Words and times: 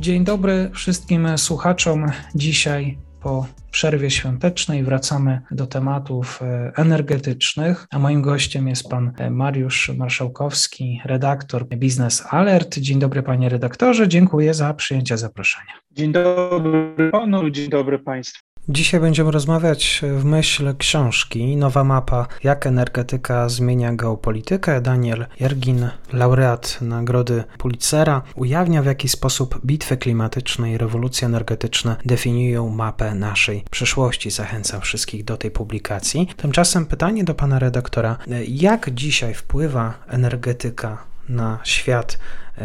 Dzień 0.00 0.24
dobry 0.24 0.70
wszystkim 0.74 1.38
słuchaczom. 1.38 2.06
Dzisiaj 2.34 2.98
po 3.20 3.46
przerwie 3.70 4.10
świątecznej 4.10 4.84
wracamy 4.84 5.40
do 5.50 5.66
tematów 5.66 6.42
e, 6.42 6.72
energetycznych, 6.76 7.86
a 7.90 7.98
moim 7.98 8.22
gościem 8.22 8.68
jest 8.68 8.88
pan 8.88 9.12
e, 9.18 9.30
Mariusz 9.30 9.90
Marszałkowski, 9.96 11.00
redaktor 11.04 11.66
Biznes 11.68 12.24
Alert. 12.30 12.78
Dzień 12.78 12.98
dobry 12.98 13.22
panie 13.22 13.48
redaktorze, 13.48 14.08
dziękuję 14.08 14.54
za 14.54 14.74
przyjęcie 14.74 15.18
zaproszenia. 15.18 15.72
Dzień 15.90 16.12
dobry 16.12 17.10
panu, 17.12 17.50
dzień 17.50 17.70
dobry 17.70 17.98
państwu. 17.98 18.47
Dzisiaj 18.70 19.00
będziemy 19.00 19.30
rozmawiać 19.30 20.02
w 20.18 20.24
myśl 20.24 20.74
książki 20.78 21.56
Nowa 21.56 21.84
mapa 21.84 22.26
Jak 22.44 22.66
energetyka 22.66 23.48
zmienia 23.48 23.92
geopolitykę. 23.92 24.80
Daniel 24.80 25.26
Jergin, 25.40 25.88
laureat 26.12 26.78
Nagrody 26.80 27.44
Pulitzera, 27.58 28.22
ujawnia 28.34 28.82
w 28.82 28.86
jaki 28.86 29.08
sposób 29.08 29.60
bitwy 29.66 29.96
klimatyczne 29.96 30.72
i 30.72 30.78
rewolucje 30.78 31.26
energetyczne 31.26 31.96
definiują 32.04 32.68
mapę 32.68 33.14
naszej 33.14 33.64
przyszłości. 33.70 34.30
Zachęcam 34.30 34.80
wszystkich 34.80 35.24
do 35.24 35.36
tej 35.36 35.50
publikacji. 35.50 36.28
Tymczasem 36.36 36.86
pytanie 36.86 37.24
do 37.24 37.34
pana 37.34 37.58
redaktora: 37.58 38.16
jak 38.48 38.94
dzisiaj 38.94 39.34
wpływa 39.34 39.94
energetyka 40.08 40.98
na 41.28 41.58
świat 41.64 42.18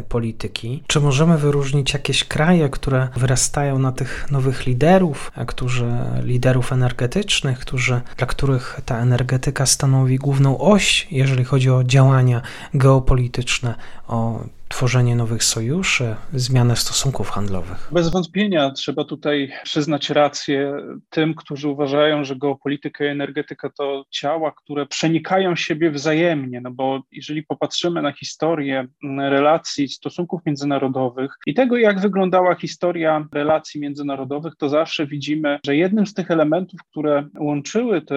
polityki. 0.09 0.83
Czy 0.87 0.99
możemy 0.99 1.37
wyróżnić 1.37 1.93
jakieś 1.93 2.23
kraje, 2.23 2.69
które 2.69 3.07
wyrastają 3.15 3.79
na 3.79 3.91
tych 3.91 4.31
nowych 4.31 4.65
liderów, 4.65 5.31
e, 5.35 5.45
którzy 5.45 5.91
liderów 6.23 6.73
energetycznych, 6.73 7.59
którzy, 7.59 8.01
dla 8.17 8.27
których 8.27 8.81
ta 8.85 8.99
energetyka 8.99 9.65
stanowi 9.65 10.17
główną 10.17 10.57
oś, 10.57 11.07
jeżeli 11.11 11.43
chodzi 11.43 11.69
o 11.69 11.83
działania 11.83 12.41
geopolityczne, 12.73 13.75
o 14.07 14.43
tworzenie 14.73 15.15
nowych 15.15 15.43
sojuszy, 15.43 16.15
zmianę 16.33 16.75
stosunków 16.75 17.29
handlowych? 17.29 17.89
Bez 17.91 18.11
wątpienia 18.11 18.71
trzeba 18.71 19.03
tutaj 19.03 19.51
przyznać 19.63 20.09
rację 20.09 20.77
tym, 21.09 21.35
którzy 21.35 21.69
uważają, 21.69 22.23
że 22.23 22.35
geopolityka 22.35 23.05
i 23.05 23.07
energetyka 23.07 23.69
to 23.69 24.05
ciała, 24.09 24.51
które 24.51 24.85
przenikają 24.85 25.55
siebie 25.55 25.91
wzajemnie, 25.91 26.61
no 26.61 26.71
bo 26.71 27.01
jeżeli 27.11 27.43
popatrzymy 27.43 28.01
na 28.01 28.11
historię 28.11 28.87
relacji, 29.19 29.87
stosunków 29.87 30.41
międzynarodowych 30.45 31.31
i 31.45 31.53
tego, 31.53 31.77
jak 31.77 31.99
wyglądała 31.99 32.55
historia 32.55 33.27
relacji 33.33 33.81
międzynarodowych, 33.81 34.53
to 34.57 34.69
zawsze 34.69 35.07
widzimy, 35.07 35.59
że 35.65 35.75
jednym 35.75 36.07
z 36.07 36.13
tych 36.13 36.31
elementów, 36.31 36.79
które 36.91 37.27
łączyły 37.39 38.01
te, 38.01 38.15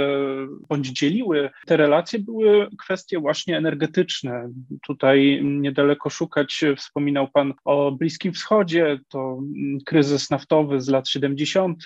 bądź 0.68 0.88
dzieliły 0.88 1.50
te 1.66 1.76
relacje, 1.76 2.18
były 2.18 2.68
kwestie 2.78 3.18
właśnie 3.18 3.56
energetyczne. 3.56 4.48
Tutaj 4.86 5.40
niedaleko 5.44 6.10
szukać 6.10 6.45
Wspominał 6.76 7.28
Pan 7.28 7.54
o 7.64 7.92
Bliskim 7.92 8.32
Wschodzie, 8.32 8.98
to 9.08 9.38
kryzys 9.86 10.30
naftowy 10.30 10.80
z 10.80 10.88
lat 10.88 11.08
70. 11.08 11.84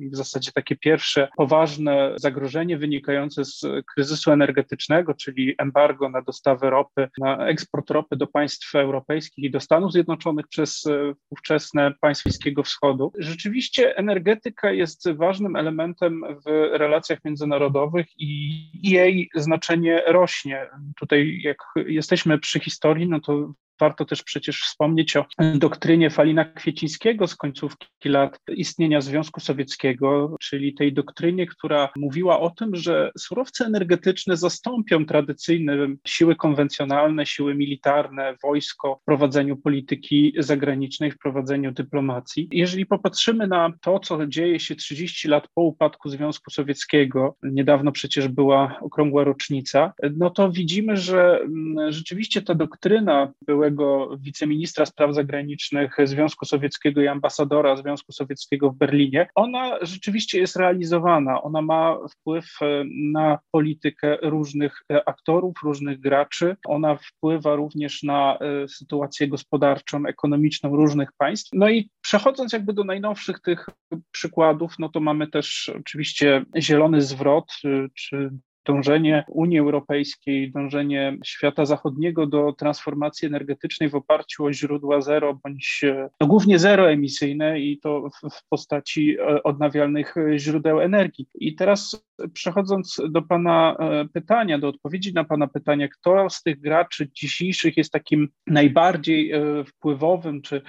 i 0.00 0.10
w 0.10 0.16
zasadzie 0.16 0.52
takie 0.52 0.76
pierwsze 0.76 1.28
poważne 1.36 2.12
zagrożenie 2.16 2.78
wynikające 2.78 3.44
z 3.44 3.62
kryzysu 3.94 4.32
energetycznego, 4.32 5.14
czyli 5.14 5.54
embargo 5.58 6.08
na 6.08 6.22
dostawę 6.22 6.70
ropy, 6.70 7.08
na 7.18 7.46
eksport 7.46 7.90
ropy 7.90 8.16
do 8.16 8.26
państw 8.26 8.74
europejskich 8.74 9.44
i 9.44 9.50
do 9.50 9.60
Stanów 9.60 9.92
Zjednoczonych 9.92 10.48
przez 10.48 10.84
ówczesne 11.30 11.92
państwa 12.00 12.30
Bliskiego 12.36 12.62
Wschodu. 12.62 13.12
Rzeczywiście 13.18 13.96
energetyka 13.96 14.72
jest 14.72 15.10
ważnym 15.12 15.56
elementem 15.56 16.22
w 16.46 16.50
relacjach 16.72 17.24
międzynarodowych 17.24 18.06
i 18.18 18.60
jej 18.90 19.30
znaczenie 19.34 20.02
rośnie. 20.06 20.66
Tutaj 21.00 21.40
jak 21.42 21.56
jesteśmy 21.86 22.38
przy 22.38 22.60
historii, 22.60 23.08
no 23.08 23.20
to 23.20 23.52
Warto 23.80 24.04
też 24.04 24.22
przecież 24.22 24.60
wspomnieć 24.62 25.16
o 25.16 25.24
doktrynie 25.54 26.10
Falina 26.10 26.44
Kwiecińskiego 26.44 27.26
z 27.26 27.36
końcówki 27.36 28.08
lat 28.08 28.40
istnienia 28.48 29.00
Związku 29.00 29.40
Sowieckiego, 29.40 30.36
czyli 30.40 30.74
tej 30.74 30.92
doktrynie, 30.92 31.46
która 31.46 31.88
mówiła 31.96 32.40
o 32.40 32.50
tym, 32.50 32.76
że 32.76 33.10
surowce 33.18 33.66
energetyczne 33.66 34.36
zastąpią 34.36 35.06
tradycyjne 35.06 35.76
siły 36.06 36.36
konwencjonalne, 36.36 37.26
siły 37.26 37.54
militarne, 37.54 38.34
wojsko 38.42 38.98
w 39.02 39.04
prowadzeniu 39.04 39.56
polityki 39.56 40.32
zagranicznej, 40.38 41.10
w 41.10 41.18
prowadzeniu 41.18 41.72
dyplomacji. 41.72 42.48
Jeżeli 42.52 42.86
popatrzymy 42.86 43.46
na 43.46 43.72
to, 43.80 43.98
co 43.98 44.26
dzieje 44.26 44.60
się 44.60 44.76
30 44.76 45.28
lat 45.28 45.48
po 45.54 45.62
upadku 45.62 46.08
Związku 46.08 46.50
Sowieckiego, 46.50 47.36
niedawno 47.42 47.92
przecież 47.92 48.28
była 48.28 48.78
okrągła 48.80 49.24
rocznica, 49.24 49.92
no 50.16 50.30
to 50.30 50.50
widzimy, 50.50 50.96
że 50.96 51.40
mm, 51.40 51.92
rzeczywiście 51.92 52.42
ta 52.42 52.54
doktryna 52.54 53.32
była 53.46 53.65
byłego 53.70 54.16
wiceministra 54.20 54.86
spraw 54.86 55.14
zagranicznych 55.14 55.96
Związku 56.04 56.44
Sowieckiego 56.44 57.02
i 57.02 57.08
ambasadora 57.08 57.76
Związku 57.76 58.12
Sowieckiego 58.12 58.70
w 58.70 58.76
Berlinie, 58.76 59.28
ona 59.34 59.78
rzeczywiście 59.82 60.40
jest 60.40 60.56
realizowana. 60.56 61.42
Ona 61.42 61.62
ma 61.62 61.98
wpływ 62.10 62.46
e, 62.62 62.84
na 63.12 63.38
politykę 63.50 64.16
różnych 64.22 64.82
e, 64.92 65.08
aktorów, 65.08 65.54
różnych 65.64 66.00
graczy. 66.00 66.56
Ona 66.66 66.96
wpływa 66.96 67.54
również 67.54 68.02
na 68.02 68.38
e, 68.38 68.68
sytuację 68.68 69.28
gospodarczą, 69.28 70.06
ekonomiczną 70.06 70.76
różnych 70.76 71.12
państw. 71.18 71.50
No 71.52 71.68
i 71.68 71.90
przechodząc 72.00 72.52
jakby 72.52 72.72
do 72.72 72.84
najnowszych 72.84 73.40
tych 73.40 73.66
przykładów, 74.10 74.74
no 74.78 74.88
to 74.88 75.00
mamy 75.00 75.26
też 75.26 75.70
oczywiście 75.80 76.44
zielony 76.58 77.00
zwrot, 77.00 77.52
czy 77.94 78.30
dążenie 78.66 79.24
Unii 79.28 79.58
Europejskiej, 79.58 80.50
dążenie 80.50 81.18
świata 81.24 81.64
zachodniego 81.64 82.26
do 82.26 82.52
transformacji 82.52 83.26
energetycznej 83.26 83.88
w 83.88 83.94
oparciu 83.94 84.44
o 84.44 84.52
źródła 84.52 85.00
zero 85.00 85.40
bądź 85.44 85.84
no, 86.20 86.26
głównie 86.26 86.58
zeroemisyjne 86.58 87.60
i 87.60 87.78
to 87.78 88.08
w, 88.32 88.48
postaci 88.48 89.16
e, 89.18 89.42
odnawialnych 89.42 90.14
źródeł 90.36 90.80
energii. 90.80 91.28
I 91.34 91.54
teraz 91.54 92.06
przechodząc 92.32 93.00
do 93.08 93.22
Pana 93.22 93.76
e, 93.78 94.04
pytania, 94.12 94.58
do 94.58 94.68
odpowiedzi 94.68 95.14
na 95.14 95.24
Pana 95.24 95.46
pytanie, 95.46 95.88
kto 95.88 96.30
z 96.30 96.42
tych 96.42 96.60
graczy 96.60 97.10
dzisiejszych 97.14 97.76
jest 97.76 97.92
takim 97.92 98.28
najbardziej 98.46 99.32
e, 99.32 99.64
wpływowym 99.64 100.42
czy 100.42 100.62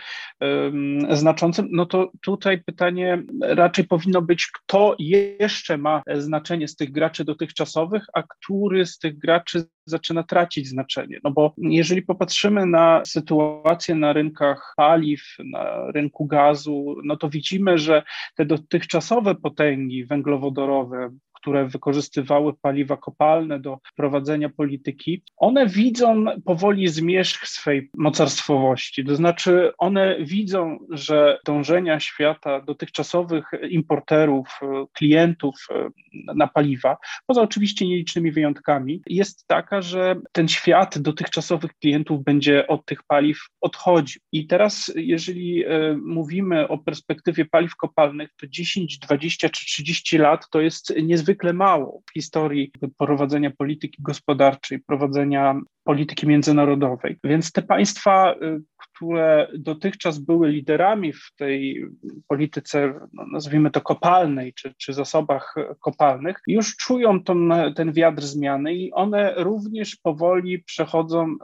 znaczącym, 1.09 1.67
no 1.71 1.85
to 1.85 2.11
tutaj 2.21 2.63
pytanie 2.63 3.23
raczej 3.41 3.87
powinno 3.87 4.21
być, 4.21 4.47
kto 4.47 4.95
jeszcze 4.99 5.77
ma 5.77 6.01
znaczenie 6.15 6.67
z 6.67 6.75
tych 6.75 6.91
graczy 6.91 7.25
dotychczasowych, 7.25 7.86
a 8.13 8.23
który 8.23 8.85
z 8.85 8.99
tych 8.99 9.17
graczy 9.17 9.63
zaczyna 9.85 10.23
tracić 10.23 10.67
znaczenie. 10.67 11.19
No 11.23 11.31
bo 11.31 11.53
jeżeli 11.57 12.01
popatrzymy 12.01 12.65
na 12.65 13.01
sytuację 13.05 13.95
na 13.95 14.13
rynkach 14.13 14.73
paliw, 14.77 15.21
na 15.45 15.91
rynku 15.91 16.25
gazu, 16.25 16.95
no 17.03 17.17
to 17.17 17.29
widzimy, 17.29 17.77
że 17.77 18.03
te 18.35 18.45
dotychczasowe 18.45 19.35
potęgi 19.35 20.05
węglowodorowe, 20.05 21.09
które 21.47 21.67
wykorzystywały 21.67 22.53
paliwa 22.61 22.97
kopalne 22.97 23.59
do 23.59 23.79
prowadzenia 23.95 24.49
polityki, 24.49 25.23
one 25.37 25.67
widzą 25.67 26.25
powoli 26.45 26.87
zmierzch 26.87 27.47
swej 27.47 27.89
mocarstwowości. 27.97 29.05
To 29.05 29.15
znaczy, 29.15 29.71
one 29.77 30.17
widzą, 30.19 30.77
że 30.89 31.39
dążenia 31.45 31.99
świata 31.99 32.61
dotychczasowych 32.61 33.51
importerów, 33.69 34.59
klientów 34.93 35.55
e, 35.71 35.89
na 36.35 36.47
paliwa, 36.47 36.97
poza 37.27 37.41
oczywiście 37.41 37.87
nielicznymi 37.87 38.31
wyjątkami, 38.31 39.01
jest 39.05 39.47
taka, 39.47 39.81
że 39.81 40.15
ten 40.31 40.47
świat 40.47 40.99
dotychczasowych 40.99 41.71
klientów 41.73 42.23
będzie 42.23 42.67
od 42.67 42.85
tych 42.85 43.03
paliw 43.03 43.39
odchodził. 43.61 44.21
I 44.31 44.47
teraz, 44.47 44.91
jeżeli 44.95 45.65
e, 45.65 45.97
mówimy 46.05 46.67
o 46.67 46.77
perspektywie 46.77 47.45
paliw 47.45 47.75
kopalnych, 47.75 48.29
to 48.41 48.47
10, 48.47 48.99
20 48.99 49.49
czy 49.49 49.65
30 49.65 50.17
lat 50.17 50.49
to 50.51 50.61
jest 50.61 50.93
niezwykle 51.03 51.36
niezwykle 51.37 51.53
mało 51.53 52.01
w 52.09 52.13
historii 52.13 52.71
prowadzenia 52.97 53.51
polityki 53.57 54.01
gospodarczej, 54.01 54.79
prowadzenia 54.79 55.61
polityki 55.83 56.27
międzynarodowej. 56.27 57.17
Więc 57.23 57.51
te 57.51 57.61
państwa, 57.61 58.33
y, 58.33 58.61
które 58.77 59.47
dotychczas 59.57 60.19
były 60.19 60.49
liderami 60.49 61.13
w 61.13 61.31
tej 61.37 61.85
polityce, 62.27 62.93
no 63.13 63.25
nazwijmy 63.31 63.71
to 63.71 63.81
kopalnej, 63.81 64.53
czy, 64.53 64.73
czy 64.77 64.93
zasobach 64.93 65.55
kopalnych, 65.79 66.41
już 66.47 66.75
czują 66.75 67.23
ten, 67.23 67.53
ten 67.75 67.93
wiatr 67.93 68.21
zmiany 68.21 68.73
i 68.73 68.91
one 68.91 69.33
również 69.37 69.95
powoli 69.95 70.63
przechodzą 70.63 71.31
y, 71.31 71.35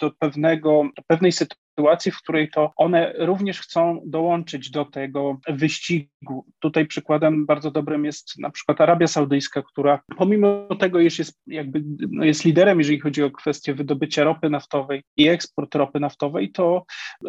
do 0.00 0.10
pewnego, 0.10 0.82
do 0.96 1.02
pewnej 1.06 1.32
sytuacji, 1.32 1.61
sytuacji, 1.72 2.12
w 2.12 2.22
której 2.22 2.50
to 2.50 2.72
one 2.76 3.12
również 3.18 3.60
chcą 3.60 4.00
dołączyć 4.06 4.70
do 4.70 4.84
tego 4.84 5.38
wyścigu. 5.48 6.46
Tutaj 6.58 6.86
przykładem 6.86 7.46
bardzo 7.46 7.70
dobrym 7.70 8.04
jest 8.04 8.38
na 8.38 8.50
przykład 8.50 8.80
Arabia 8.80 9.06
Saudyjska, 9.06 9.62
która 9.62 10.00
pomimo 10.16 10.68
tego, 10.80 11.00
iż 11.00 11.18
jest 11.18 11.40
jakby 11.46 11.82
no 12.10 12.24
jest 12.24 12.44
liderem, 12.44 12.78
jeżeli 12.78 13.00
chodzi 13.00 13.22
o 13.22 13.30
kwestię 13.30 13.74
wydobycia 13.74 14.24
ropy 14.24 14.50
naftowej 14.50 15.02
i 15.16 15.28
eksport 15.28 15.74
ropy 15.74 16.00
naftowej, 16.00 16.52
to 16.52 16.84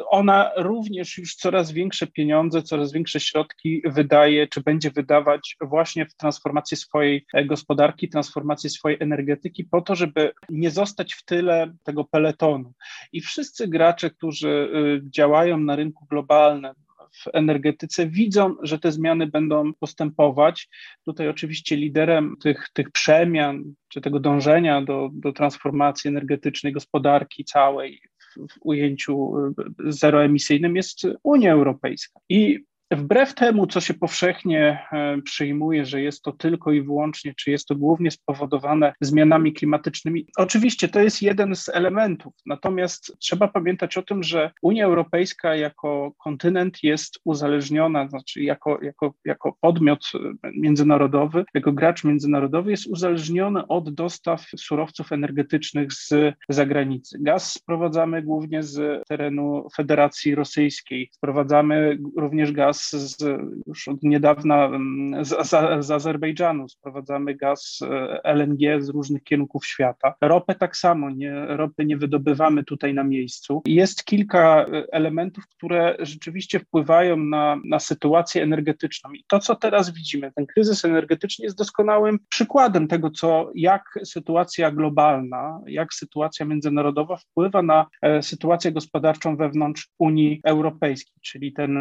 ona 0.10 0.52
również 0.58 1.18
już 1.18 1.36
coraz 1.36 1.72
większe 1.72 2.08
pieniądze, 2.08 2.62
coraz 2.62 2.94
większe 2.94 3.20
środki 3.20 3.82
wydaje, 3.86 4.48
czy 4.48 4.62
będzie 4.62 4.92
wydawać 4.92 5.56
właśnie 5.62 6.06
w 6.06 6.16
transformacji 6.16 6.78
swojej 6.78 7.26
gospodarki, 7.46 8.10
transformacji 8.10 8.70
swojej 8.70 8.98
energetyki, 9.02 9.64
po 9.64 9.82
to, 9.82 9.96
żeby 9.96 10.32
nie 10.50 10.72
zostać 10.72 11.14
w 11.14 11.26
tyle 11.26 11.74
tego 11.84 12.04
peletonu. 12.04 12.74
I 13.14 13.22
wszyscy 13.22 13.68
gracze, 13.68 14.10
którzy 14.10 14.33
y, 14.42 15.02
działają 15.10 15.58
na 15.58 15.76
rynku 15.76 16.06
globalnym, 16.10 16.74
w 17.14 17.28
energetyce 17.34 18.08
widzą, 18.08 18.56
że 18.62 18.80
te 18.80 18.92
zmiany 18.92 19.28
będą 19.28 19.74
postępować. 19.74 20.70
Tutaj 21.06 21.30
oczywiście 21.30 21.76
liderem 21.76 22.36
tych, 22.42 22.70
tych 22.74 22.92
przemian, 22.92 23.64
czy 23.88 24.02
tego 24.02 24.20
dążenia 24.20 24.82
do, 24.82 25.10
do 25.14 25.34
transformacji 25.34 26.08
energetycznej 26.08 26.74
gospodarki 26.74 27.46
całej 27.46 28.02
w, 28.20 28.54
w 28.54 28.58
ujęciu 28.62 29.38
y, 29.38 29.54
zeroemisyjnym 29.92 30.76
jest 30.76 31.08
Unia 31.24 31.54
Europejska. 31.54 32.20
I 32.30 32.60
Wbrew 32.96 33.34
temu, 33.34 33.68
co 33.68 33.82
się 33.82 33.94
powszechnie 33.94 34.80
e, 34.92 35.22
przyjmuje, 35.22 35.86
że 35.86 36.02
jest 36.02 36.22
to 36.22 36.32
tylko 36.32 36.72
i 36.72 36.82
wyłącznie, 36.82 37.34
czy 37.38 37.52
jest 37.52 37.68
to 37.68 37.76
głównie 37.76 38.12
spowodowane 38.12 38.94
zmianami 39.02 39.54
klimatycznymi, 39.54 40.26
oczywiście 40.38 40.88
to 40.88 41.00
jest 41.00 41.22
jeden 41.22 41.56
z 41.56 41.70
elementów. 41.70 42.34
Natomiast 42.46 43.16
trzeba 43.20 43.48
pamiętać 43.48 43.98
o 43.98 44.02
tym, 44.02 44.24
że 44.24 44.52
Unia 44.62 44.86
Europejska 44.86 45.56
jako 45.56 46.14
kontynent 46.18 46.84
jest 46.84 47.20
uzależniona, 47.26 48.08
znaczy 48.08 48.44
jako, 48.44 48.80
jako, 48.82 49.14
jako 49.26 49.58
podmiot 49.62 50.12
e, 50.16 50.52
międzynarodowy, 50.56 51.46
jako 51.54 51.72
gracz 51.72 52.04
międzynarodowy 52.04 52.72
jest 52.72 52.88
uzależniony 52.88 53.68
od 53.68 53.94
dostaw 53.94 54.46
surowców 54.58 55.12
energetycznych 55.12 55.94
z 55.94 56.14
zagranicy. 56.50 57.18
Gaz 57.22 57.54
sprowadzamy 57.54 58.22
głównie 58.22 58.64
z 58.64 59.08
terenu 59.08 59.68
Federacji 59.76 60.36
Rosyjskiej, 60.36 61.10
sprowadzamy 61.12 61.98
również 62.18 62.52
gaz 62.52 62.83
z, 62.92 63.24
już 63.68 63.88
od 63.88 64.04
niedawna 64.04 64.66
mm, 64.66 65.26
z, 65.26 65.30
z, 65.30 65.86
z 65.86 65.92
Azerbejdżanu, 65.92 66.70
sprowadzamy 66.70 67.36
gaz 67.36 67.80
e, 67.82 68.22
LNG 68.24 68.82
z 68.82 68.90
różnych 68.90 69.24
kierunków 69.24 69.66
świata. 69.66 70.14
Ropę 70.22 70.56
tak 70.56 70.78
samo, 70.78 71.10
nie, 71.10 71.46
ropy 71.48 71.86
nie 71.86 71.98
wydobywamy 71.98 72.64
tutaj 72.64 72.94
na 72.94 73.04
miejscu. 73.04 73.62
Jest 73.66 74.06
kilka 74.06 74.66
e, 74.66 74.84
elementów, 74.92 75.48
które 75.48 75.96
rzeczywiście 76.00 76.60
wpływają 76.60 77.18
na, 77.18 77.60
na 77.66 77.80
sytuację 77.80 78.44
energetyczną. 78.44 79.12
I 79.12 79.24
to, 79.28 79.40
co 79.40 79.56
teraz 79.56 79.94
widzimy, 79.94 80.32
ten 80.36 80.46
kryzys 80.46 80.86
energetyczny 80.86 81.46
jest 81.46 81.58
doskonałym 81.58 82.20
przykładem 82.30 82.88
tego, 82.88 83.10
co, 83.10 83.52
jak 83.56 84.00
sytuacja 84.04 84.72
globalna, 84.72 85.60
jak 85.68 85.94
sytuacja 85.94 86.46
międzynarodowa 86.46 87.18
wpływa 87.18 87.62
na 87.62 87.86
e, 88.02 88.24
sytuację 88.24 88.72
gospodarczą 88.72 89.38
wewnątrz 89.38 89.90
Unii 90.00 90.42
Europejskiej, 90.44 91.16
czyli 91.22 91.54
ten 91.54 91.74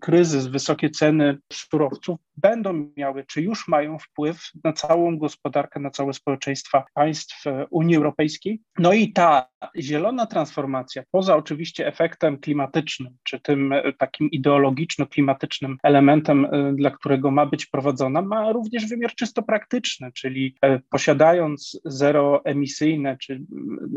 kryzys 0.00 0.37
kryzys, 0.38 0.52
wysokie 0.52 0.90
ceny 0.90 1.38
surowców 1.52 2.20
będą 2.40 2.90
miały, 2.96 3.24
czy 3.24 3.42
już 3.42 3.68
mają 3.68 3.98
wpływ 3.98 4.42
na 4.64 4.72
całą 4.72 5.18
gospodarkę, 5.18 5.80
na 5.80 5.90
całe 5.90 6.12
społeczeństwa 6.12 6.84
państw 6.94 7.44
Unii 7.70 7.96
Europejskiej. 7.96 8.60
No 8.78 8.92
i 8.92 9.12
ta 9.12 9.48
zielona 9.78 10.26
transformacja, 10.26 11.02
poza 11.10 11.36
oczywiście 11.36 11.86
efektem 11.86 12.38
klimatycznym, 12.38 13.16
czy 13.22 13.40
tym 13.40 13.74
takim 13.98 14.30
ideologiczno-klimatycznym 14.30 15.76
elementem, 15.82 16.44
y, 16.44 16.72
dla 16.76 16.90
którego 16.90 17.30
ma 17.30 17.46
być 17.46 17.66
prowadzona, 17.66 18.22
ma 18.22 18.52
również 18.52 18.86
wymiar 18.86 19.14
czysto 19.14 19.42
praktyczny, 19.42 20.12
czyli 20.12 20.54
posiadając 20.90 21.80
zeroemisyjne 21.84 23.16
czy 23.20 23.40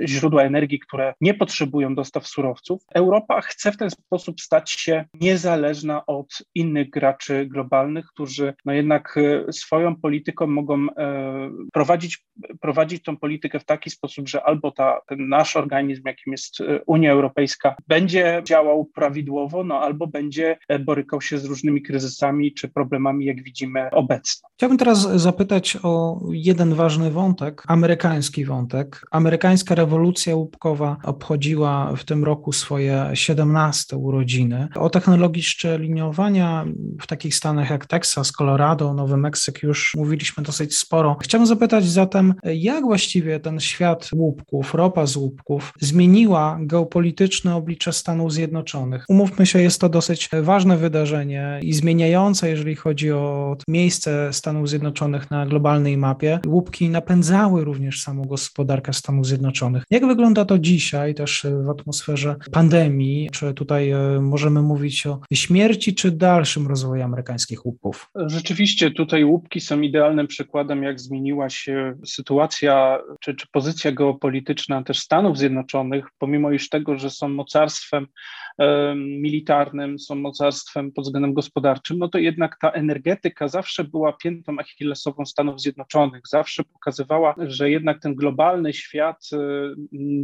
źródła 0.06 0.44
energii, 0.44 0.80
które 0.80 1.14
nie 1.22 1.34
potrzebują 1.34 1.96
dostaw 1.96 2.28
surowców, 2.28 2.82
Europa 2.94 3.42
chce 3.42 3.72
w 3.72 3.78
ten 3.78 3.90
sposób 3.90 4.42
stać 4.42 4.72
się 4.72 5.06
niezależna 5.14 6.06
od 6.06 6.38
innych 6.56 6.90
graczy 6.90 7.46
globalnych, 7.46 8.06
którzy 8.06 8.31
no 8.66 8.74
jednak 8.74 9.18
e, 9.18 9.54
swoją 9.54 9.96
polityką 9.96 10.48
mogą 10.48 10.88
e, 10.98 11.50
prowadzić, 11.74 12.26
prowadzić 12.62 13.04
tą 13.04 13.18
politykę 13.18 13.60
w 13.60 13.66
taki 13.66 13.90
sposób, 13.90 14.30
że 14.30 14.44
albo 14.44 14.72
ta, 14.72 15.00
ten 15.08 15.30
nasz 15.30 15.56
organizm, 15.56 16.02
jakim 16.06 16.32
jest 16.32 16.62
e, 16.62 16.82
Unia 16.86 17.12
Europejska, 17.12 17.76
będzie 17.88 18.42
działał 18.46 18.86
prawidłowo, 18.86 19.64
no 19.64 19.80
albo 19.80 20.08
będzie 20.08 20.58
borykał 20.80 21.22
się 21.22 21.38
z 21.38 21.46
różnymi 21.46 21.82
kryzysami 21.82 22.54
czy 22.54 22.68
problemami, 22.68 23.26
jak 23.26 23.44
widzimy 23.44 23.90
obecnie. 23.92 24.50
Chciałbym 24.58 24.78
teraz 24.78 25.02
zapytać 25.02 25.78
o 25.84 26.22
jeden 26.32 26.74
ważny 26.74 27.12
wątek, 27.12 27.64
amerykański 27.68 28.46
wątek. 28.46 29.02
Amerykańska 29.12 29.76
rewolucja 29.76 30.36
łupkowa 30.36 30.98
obchodziła 31.04 31.94
w 31.96 32.04
tym 32.04 32.24
roku 32.24 32.52
swoje 32.52 33.10
17 33.14 33.98
urodziny. 33.98 34.68
O 34.76 34.90
technologii 34.90 35.44
szczeliniowej 35.44 36.22
w 37.02 37.08
takich 37.08 37.36
stanach 37.36 37.70
jak 37.70 37.86
Teksas, 37.86 38.21
Colorado, 38.24 38.94
Nowy 38.94 39.18
Meksyk 39.18 39.64
już 39.64 39.94
mówiliśmy 39.98 40.44
dosyć 40.44 40.78
sporo. 40.78 41.18
Chciałbym 41.22 41.48
zapytać 41.48 41.86
zatem, 41.86 42.34
jak 42.44 42.84
właściwie 42.84 43.40
ten 43.40 43.60
świat 43.60 44.10
łupków, 44.14 44.74
ropa 44.74 45.06
z 45.06 45.16
łupków 45.16 45.74
zmieniła 45.80 46.58
geopolityczne 46.62 47.56
oblicze 47.56 47.94
Stanów 47.94 48.34
Zjednoczonych? 48.34 49.06
Umówmy 49.10 49.46
się, 49.46 49.62
jest 49.62 49.82
to 49.82 49.90
dosyć 49.90 50.30
ważne 50.42 50.78
wydarzenie 50.78 51.60
i 51.64 51.74
zmieniające, 51.74 52.50
jeżeli 52.50 52.76
chodzi 52.76 53.12
o 53.12 53.58
miejsce 53.68 54.34
Stanów 54.34 54.70
Zjednoczonych 54.70 55.32
na 55.32 55.46
globalnej 55.46 55.98
mapie. 55.98 56.40
Łupki 56.48 56.90
napędzały 56.90 57.64
również 57.64 58.02
samą 58.02 58.24
gospodarkę 58.24 58.94
Stanów 58.94 59.28
Zjednoczonych. 59.28 59.84
Jak 59.90 60.08
wygląda 60.08 60.46
to 60.46 60.60
dzisiaj, 60.60 61.16
też 61.16 61.46
w 61.66 61.70
atmosferze 61.70 62.36
pandemii? 62.52 63.30
Czy 63.32 63.54
tutaj 63.54 63.90
e, 63.90 64.22
możemy 64.22 64.62
mówić 64.62 65.08
o 65.08 65.20
śmierci, 65.34 65.96
czy 65.96 66.12
dalszym 66.12 66.68
rozwoju 66.68 67.04
amerykańskich 67.04 67.66
łupków? 67.66 68.10
Rzeczywiście 68.16 68.92
tutaj 68.92 69.24
łupki 69.24 69.62
są 69.62 69.82
idealnym 69.82 70.28
przykładem, 70.28 70.84
jak 70.84 71.00
zmieniła 71.00 71.50
się 71.50 71.98
sytuacja 72.06 73.00
czy, 73.22 73.36
czy 73.36 73.48
pozycja 73.52 73.92
geopolityczna 73.92 74.84
też 74.84 75.00
Stanów 75.00 75.38
Zjednoczonych, 75.38 76.06
pomimo 76.18 76.52
iż 76.52 76.70
tego, 76.70 76.98
że 76.98 77.10
są 77.10 77.30
mocarstwem 77.30 78.08
militarnym, 78.96 80.00
są 80.00 80.16
mocarstwem 80.16 80.92
pod 80.92 81.06
względem 81.06 81.34
gospodarczym, 81.34 81.98
no 81.98 82.08
to 82.08 82.18
jednak 82.18 82.58
ta 82.62 82.72
energetyka 82.72 83.48
zawsze 83.48 83.84
była 83.84 84.14
piętą 84.14 84.60
achillesową 84.60 85.26
Stanów 85.26 85.62
Zjednoczonych, 85.62 86.22
zawsze 86.30 86.64
pokazywała, 86.64 87.36
że 87.38 87.70
jednak 87.70 88.02
ten 88.02 88.16
globalny 88.16 88.74
świat 88.74 89.30
e, 89.34 89.38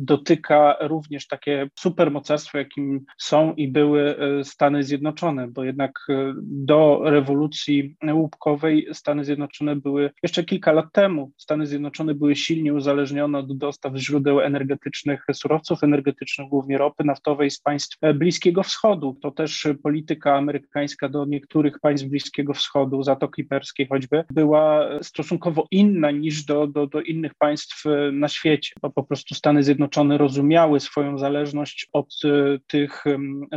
dotyka 0.02 0.78
również 0.82 1.28
takie 1.28 1.70
supermocarstwo, 1.80 2.58
jakim 2.58 3.06
są 3.18 3.54
i 3.54 3.68
były 3.68 4.18
e, 4.18 4.44
Stany 4.44 4.84
Zjednoczone, 4.84 5.48
bo 5.48 5.64
jednak 5.64 6.00
e, 6.10 6.34
do 6.42 7.02
rewolucji 7.04 7.77
łupkowej 8.14 8.88
Stany 8.94 9.26
Zjednoczone 9.26 9.76
były 9.76 10.10
jeszcze 10.24 10.44
kilka 10.44 10.72
lat 10.72 10.86
temu, 10.92 11.32
Stany 11.38 11.68
Zjednoczone 11.68 12.14
były 12.14 12.36
silnie 12.36 12.74
uzależnione 12.74 13.38
od 13.38 13.58
dostaw 13.58 13.96
źródeł 13.96 14.42
energetycznych, 14.42 15.26
surowców 15.34 15.84
energetycznych, 15.84 16.50
głównie 16.50 16.78
ropy 16.78 17.04
naftowej 17.04 17.52
z 17.52 17.60
państw 17.60 17.98
Bliskiego 18.16 18.64
Wschodu. 18.64 19.18
To 19.22 19.32
też 19.32 19.68
polityka 19.84 20.36
amerykańska 20.36 21.10
do 21.10 21.26
niektórych 21.26 21.80
państw 21.80 22.08
Bliskiego 22.08 22.54
Wschodu, 22.54 23.04
Zatoki 23.04 23.44
Perskiej 23.44 23.88
choćby, 23.88 24.24
była 24.30 24.90
stosunkowo 25.02 25.68
inna 25.72 26.12
niż 26.12 26.46
do, 26.46 26.68
do, 26.68 26.88
do 26.88 27.02
innych 27.02 27.36
państw 27.36 27.84
na 28.12 28.28
świecie, 28.28 28.74
bo 28.82 28.90
po 28.90 29.04
prostu 29.04 29.36
Stany 29.36 29.64
Zjednoczone 29.64 30.18
rozumiały 30.18 30.80
swoją 30.80 31.18
zależność 31.18 31.90
od 31.94 32.14
e, 32.26 32.60
tych 32.68 33.04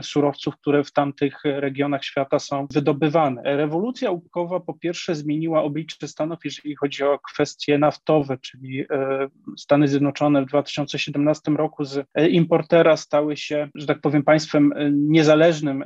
surowców, 0.02 0.56
które 0.56 0.84
w 0.84 0.92
tamtych 0.92 1.40
regionach 1.44 2.04
świata 2.04 2.38
są 2.38 2.66
wydobywane. 2.72 3.42
Rewolucja 3.44 3.99
łupkowa 4.08 4.60
po 4.60 4.74
pierwsze 4.74 5.14
zmieniła 5.14 5.62
oblicze 5.62 6.08
Stanów, 6.08 6.38
jeżeli 6.44 6.76
chodzi 6.76 7.04
o 7.04 7.18
kwestie 7.18 7.78
naftowe, 7.78 8.38
czyli 8.38 8.80
e, 8.80 9.28
Stany 9.58 9.88
Zjednoczone 9.88 10.42
w 10.42 10.46
2017 10.46 11.52
roku 11.52 11.84
z 11.84 12.04
e, 12.14 12.28
importera 12.28 12.96
stały 12.96 13.36
się, 13.36 13.68
że 13.74 13.86
tak 13.86 14.00
powiem, 14.00 14.22
państwem 14.22 14.72
e, 14.72 14.90
niezależnym 14.92 15.84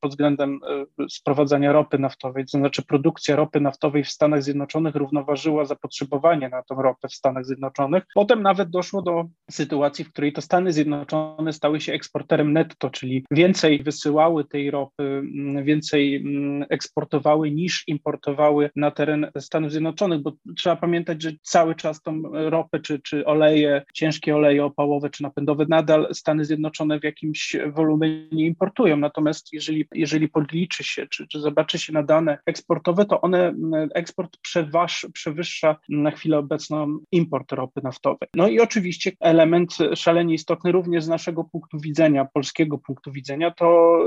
pod 0.00 0.10
względem 0.10 0.60
sprowadzania 1.10 1.72
ropy 1.72 1.98
naftowej, 1.98 2.44
to 2.44 2.58
znaczy 2.58 2.82
produkcja 2.82 3.36
ropy 3.36 3.60
naftowej 3.60 4.04
w 4.04 4.08
Stanach 4.08 4.42
Zjednoczonych 4.42 4.94
równoważyła 4.94 5.64
zapotrzebowanie 5.64 6.48
na 6.48 6.62
tą 6.62 6.82
ropę 6.82 7.08
w 7.08 7.14
Stanach 7.14 7.46
Zjednoczonych. 7.46 8.02
Potem 8.14 8.42
nawet 8.42 8.70
doszło 8.70 9.02
do 9.02 9.24
sytuacji, 9.50 10.04
w 10.04 10.12
której 10.12 10.32
to 10.32 10.42
Stany 10.42 10.72
Zjednoczone 10.72 11.52
stały 11.52 11.80
się 11.80 11.92
eksporterem 11.92 12.52
netto, 12.52 12.90
czyli 12.90 13.24
więcej 13.30 13.82
wysyłały 13.82 14.44
tej 14.44 14.70
ropy, 14.70 15.22
więcej 15.62 16.24
eksportowały 16.70 17.47
niż 17.52 17.84
importowały 17.86 18.70
na 18.76 18.90
teren 18.90 19.26
Stanów 19.38 19.70
Zjednoczonych, 19.70 20.22
bo 20.22 20.32
trzeba 20.56 20.76
pamiętać, 20.76 21.22
że 21.22 21.32
cały 21.42 21.74
czas 21.74 22.02
tą 22.02 22.22
ropę 22.32 22.80
czy, 22.80 23.00
czy 23.00 23.26
oleje, 23.26 23.82
ciężkie 23.94 24.36
oleje 24.36 24.64
opałowe 24.64 25.10
czy 25.10 25.22
napędowe 25.22 25.66
nadal 25.68 26.08
Stany 26.12 26.44
Zjednoczone 26.44 27.00
w 27.00 27.04
jakimś 27.04 27.56
wolumenie 27.74 28.46
importują. 28.46 28.96
Natomiast 28.96 29.52
jeżeli, 29.52 29.84
jeżeli 29.94 30.28
podliczy 30.28 30.84
się, 30.84 31.06
czy, 31.06 31.26
czy 31.28 31.40
zobaczy 31.40 31.78
się 31.78 31.92
na 31.92 32.02
dane 32.02 32.38
eksportowe, 32.46 33.04
to 33.04 33.20
one, 33.20 33.54
eksport 33.94 34.36
przeważ, 34.42 35.06
przewyższa 35.12 35.76
na 35.88 36.10
chwilę 36.10 36.38
obecną 36.38 36.98
import 37.12 37.52
ropy 37.52 37.80
naftowej. 37.84 38.28
No 38.34 38.48
i 38.48 38.60
oczywiście 38.60 39.12
element 39.20 39.76
szalenie 39.94 40.34
istotny 40.34 40.72
również 40.72 41.04
z 41.04 41.08
naszego 41.08 41.44
punktu 41.44 41.78
widzenia, 41.78 42.24
polskiego 42.34 42.78
punktu 42.78 43.12
widzenia, 43.12 43.50
to, 43.50 43.98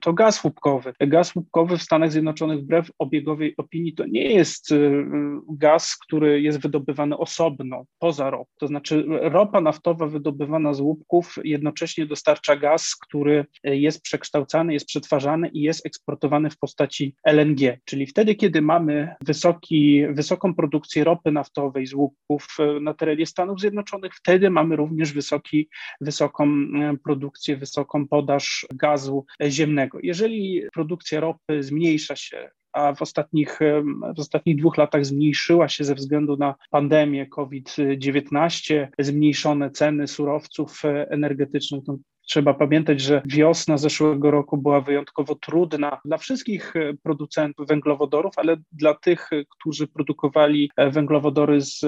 to 0.00 0.12
gaz 0.12 0.44
łupkowy. 0.44 0.92
Gaz 1.00 1.34
łupkowy 1.34 1.78
w 1.80 1.82
Stanach 1.82 2.12
Zjednoczonych 2.12 2.60
wbrew 2.60 2.90
obiegowej 2.98 3.54
opinii 3.56 3.94
to 3.94 4.06
nie 4.06 4.32
jest 4.32 4.72
y, 4.72 5.04
gaz, 5.48 5.96
który 5.96 6.42
jest 6.42 6.60
wydobywany 6.60 7.18
osobno, 7.18 7.84
poza 7.98 8.30
ropą. 8.30 8.50
To 8.58 8.66
znaczy 8.66 9.04
ropa 9.08 9.60
naftowa 9.60 10.06
wydobywana 10.06 10.74
z 10.74 10.80
łupków 10.80 11.34
jednocześnie 11.44 12.06
dostarcza 12.06 12.56
gaz, 12.56 12.96
który 12.96 13.46
jest 13.64 14.02
przekształcany, 14.02 14.72
jest 14.72 14.86
przetwarzany 14.86 15.48
i 15.48 15.60
jest 15.60 15.86
eksportowany 15.86 16.50
w 16.50 16.58
postaci 16.58 17.14
LNG. 17.24 17.78
Czyli 17.84 18.06
wtedy, 18.06 18.34
kiedy 18.34 18.62
mamy 18.62 19.14
wysoki, 19.26 20.06
wysoką 20.10 20.54
produkcję 20.54 21.04
ropy 21.04 21.32
naftowej 21.32 21.86
z 21.86 21.94
łupków 21.94 22.46
y, 22.60 22.80
na 22.80 22.94
terenie 22.94 23.26
Stanów 23.26 23.60
Zjednoczonych, 23.60 24.14
wtedy 24.14 24.50
mamy 24.50 24.76
również 24.76 25.12
wysoki, 25.12 25.68
wysoką 26.00 26.46
y, 26.46 26.98
produkcję, 27.04 27.56
wysoką 27.56 28.08
podaż 28.08 28.66
gazu 28.74 29.24
ziemnego. 29.48 29.98
Jeżeli 30.02 30.62
produkcja 30.72 31.20
ropy 31.20 31.62
zmniejsza 31.70 32.16
się 32.16 32.50
a 32.72 32.94
w 32.94 33.02
ostatnich, 33.02 33.58
w 34.16 34.20
ostatnich 34.20 34.56
dwóch 34.56 34.76
latach 34.76 35.06
zmniejszyła 35.06 35.68
się 35.68 35.84
ze 35.84 35.94
względu 35.94 36.36
na 36.36 36.54
pandemię 36.70 37.26
COVID-19, 37.26 38.88
zmniejszone 38.98 39.70
ceny 39.70 40.08
surowców 40.08 40.82
energetycznych. 40.84 41.82
Trzeba 42.30 42.54
pamiętać, 42.54 43.00
że 43.00 43.22
wiosna 43.24 43.78
zeszłego 43.78 44.30
roku 44.30 44.56
była 44.58 44.80
wyjątkowo 44.80 45.34
trudna 45.34 46.00
dla 46.04 46.18
wszystkich 46.18 46.76
e, 46.76 46.94
producentów 47.02 47.68
węglowodorów, 47.68 48.32
ale 48.36 48.56
dla 48.72 48.94
tych, 48.94 49.32
e, 49.32 49.44
którzy 49.48 49.86
produkowali 49.86 50.70
e, 50.76 50.90
węglowodory 50.90 51.60
z, 51.60 51.80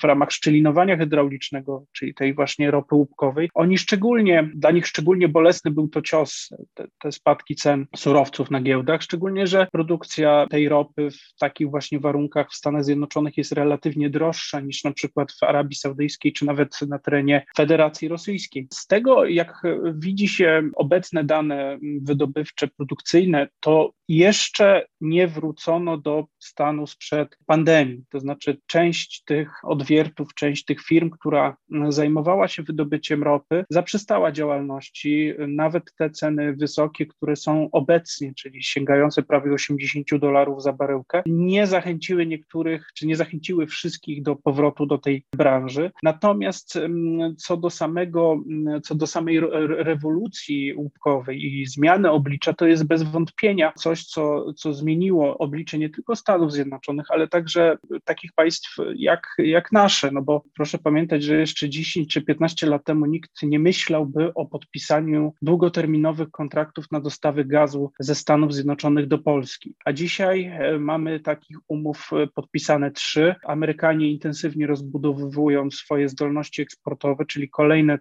w 0.00 0.04
ramach 0.04 0.32
szczelinowania 0.32 0.96
hydraulicznego, 0.96 1.84
czyli 1.92 2.14
tej 2.14 2.34
właśnie 2.34 2.70
ropy 2.70 2.94
łupkowej, 2.94 3.50
oni 3.54 3.78
szczególnie, 3.78 4.50
dla 4.54 4.70
nich 4.70 4.86
szczególnie 4.86 5.28
bolesny 5.28 5.70
był 5.70 5.88
to 5.88 6.02
cios, 6.02 6.48
te, 6.74 6.86
te 6.98 7.12
spadki 7.12 7.54
cen 7.54 7.86
surowców 7.96 8.50
na 8.50 8.60
giełdach, 8.60 9.02
szczególnie, 9.02 9.46
że 9.46 9.66
produkcja 9.72 10.46
tej 10.50 10.68
ropy 10.68 11.10
w 11.10 11.38
takich 11.38 11.70
właśnie 11.70 12.00
warunkach 12.00 12.50
w 12.50 12.54
Stanach 12.54 12.84
Zjednoczonych 12.84 13.36
jest 13.36 13.52
relatywnie 13.52 14.10
droższa 14.10 14.60
niż 14.60 14.84
na 14.84 14.92
przykład 14.92 15.32
w 15.32 15.42
Arabii 15.42 15.76
Saudyjskiej 15.76 16.32
czy 16.32 16.46
nawet 16.46 16.82
na 16.88 16.98
terenie 16.98 17.46
Federacji 17.56 18.08
Rosyjskiej. 18.08 18.68
Z 18.72 18.86
tego 18.86 19.29
jak 19.30 19.62
widzi 19.94 20.28
się 20.28 20.70
obecne 20.76 21.24
dane 21.24 21.78
wydobywcze, 22.02 22.68
produkcyjne, 22.68 23.48
to 23.60 23.92
jeszcze 24.10 24.86
nie 25.00 25.28
wrócono 25.28 25.98
do 25.98 26.26
stanu 26.38 26.86
sprzed 26.86 27.36
pandemii. 27.46 28.04
To 28.10 28.20
znaczy, 28.20 28.60
część 28.66 29.24
tych 29.24 29.64
odwiertów, 29.64 30.34
część 30.34 30.64
tych 30.64 30.82
firm, 30.82 31.10
która 31.10 31.56
zajmowała 31.88 32.48
się 32.48 32.62
wydobyciem 32.62 33.22
ropy, 33.22 33.64
zaprzestała 33.70 34.32
działalności. 34.32 35.32
Nawet 35.48 35.94
te 35.98 36.10
ceny 36.10 36.56
wysokie, 36.56 37.06
które 37.06 37.36
są 37.36 37.68
obecnie, 37.72 38.32
czyli 38.34 38.62
sięgające 38.62 39.22
prawie 39.22 39.52
80 39.52 40.06
dolarów 40.20 40.62
za 40.62 40.72
baryłkę, 40.72 41.22
nie 41.26 41.66
zachęciły 41.66 42.26
niektórych, 42.26 42.86
czy 42.94 43.06
nie 43.06 43.16
zachęciły 43.16 43.66
wszystkich 43.66 44.22
do 44.22 44.36
powrotu 44.36 44.86
do 44.86 44.98
tej 44.98 45.24
branży. 45.36 45.90
Natomiast 46.02 46.76
mm, 46.76 47.36
co 47.36 47.56
do 47.56 47.70
samego, 47.70 48.32
mm, 48.32 48.82
co 48.82 48.94
do 48.94 49.06
samej 49.06 49.40
rewolucji 49.66 50.74
łupkowej 50.74 51.44
i 51.44 51.66
zmiany 51.66 52.10
oblicza, 52.10 52.52
to 52.52 52.66
jest 52.66 52.86
bez 52.86 53.02
wątpienia 53.02 53.72
coś, 53.76 53.99
co, 54.04 54.52
co 54.52 54.74
zmieniło 54.74 55.38
oblicze 55.38 55.78
nie 55.78 55.90
tylko 55.90 56.16
Stanów 56.16 56.52
Zjednoczonych, 56.52 57.06
ale 57.08 57.28
także 57.28 57.78
takich 58.04 58.32
państw 58.32 58.76
jak, 58.94 59.34
jak 59.38 59.72
nasze. 59.72 60.10
No 60.10 60.22
bo 60.22 60.42
proszę 60.54 60.78
pamiętać, 60.78 61.22
że 61.22 61.40
jeszcze 61.40 61.68
10 61.68 62.08
czy 62.12 62.22
15 62.22 62.66
lat 62.66 62.84
temu 62.84 63.06
nikt 63.06 63.42
nie 63.42 63.58
myślałby 63.58 64.34
o 64.34 64.46
podpisaniu 64.46 65.32
długoterminowych 65.42 66.30
kontraktów 66.30 66.84
na 66.90 67.00
dostawy 67.00 67.44
gazu 67.44 67.92
ze 68.00 68.14
Stanów 68.14 68.54
Zjednoczonych 68.54 69.06
do 69.06 69.18
Polski. 69.18 69.74
A 69.84 69.92
dzisiaj 69.92 70.44
e, 70.44 70.78
mamy 70.78 71.20
takich 71.20 71.56
umów 71.68 72.10
e, 72.12 72.26
podpisane 72.26 72.90
trzy. 72.90 73.34
Amerykanie 73.44 74.10
intensywnie 74.10 74.66
rozbudowują 74.66 75.70
swoje 75.70 76.08
zdolności 76.08 76.62
eksportowe, 76.62 77.24
czyli 77.26 77.50
kolejne 77.50 77.98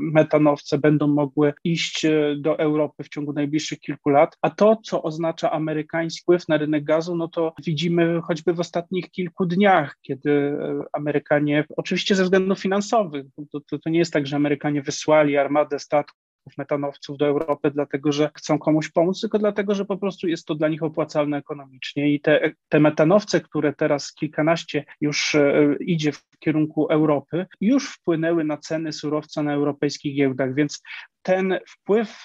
metanowce 0.00 0.78
będą 0.78 1.06
mogły 1.06 1.52
iść 1.64 2.04
e, 2.04 2.36
do 2.38 2.58
Europy 2.58 3.04
w 3.04 3.08
ciągu 3.08 3.32
najbliższych 3.32 3.80
kilku 3.80 4.08
lat. 4.08 4.36
A 4.42 4.50
to, 4.50 4.76
co 4.84 5.02
oznacza 5.02 5.23
amerykański 5.50 6.22
wpływ 6.22 6.48
na 6.48 6.56
rynek 6.56 6.84
gazu, 6.84 7.16
no 7.16 7.28
to 7.28 7.52
widzimy 7.64 8.20
choćby 8.20 8.52
w 8.52 8.60
ostatnich 8.60 9.10
kilku 9.10 9.46
dniach, 9.46 9.96
kiedy 10.02 10.30
e, 10.30 10.84
Amerykanie, 10.92 11.64
oczywiście 11.76 12.14
ze 12.14 12.24
względów 12.24 12.58
finansowych, 12.58 13.26
to, 13.52 13.60
to, 13.60 13.78
to 13.78 13.90
nie 13.90 13.98
jest 13.98 14.12
tak, 14.12 14.26
że 14.26 14.36
Amerykanie 14.36 14.82
wysłali 14.82 15.36
armadę 15.36 15.78
statków, 15.78 16.24
metanowców 16.58 17.16
do 17.18 17.26
Europy, 17.26 17.70
dlatego 17.70 18.12
że 18.12 18.30
chcą 18.34 18.58
komuś 18.58 18.88
pomóc, 18.88 19.20
tylko 19.20 19.38
dlatego, 19.38 19.74
że 19.74 19.84
po 19.84 19.96
prostu 19.96 20.28
jest 20.28 20.46
to 20.46 20.54
dla 20.54 20.68
nich 20.68 20.82
opłacalne 20.82 21.36
ekonomicznie. 21.36 22.14
I 22.14 22.20
te, 22.20 22.52
te 22.68 22.80
metanowce, 22.80 23.40
które 23.40 23.72
teraz 23.72 24.12
kilkanaście 24.12 24.84
już 25.00 25.34
e, 25.34 25.76
idzie 25.80 26.12
w 26.12 26.24
kierunku 26.44 26.86
Europy, 26.90 27.46
już 27.60 27.88
wpłynęły 27.88 28.44
na 28.44 28.56
ceny 28.56 28.92
surowca 28.92 29.42
na 29.42 29.52
europejskich 29.52 30.16
giełdach, 30.16 30.54
więc 30.54 30.82
ten 31.24 31.58
wpływ 31.68 32.24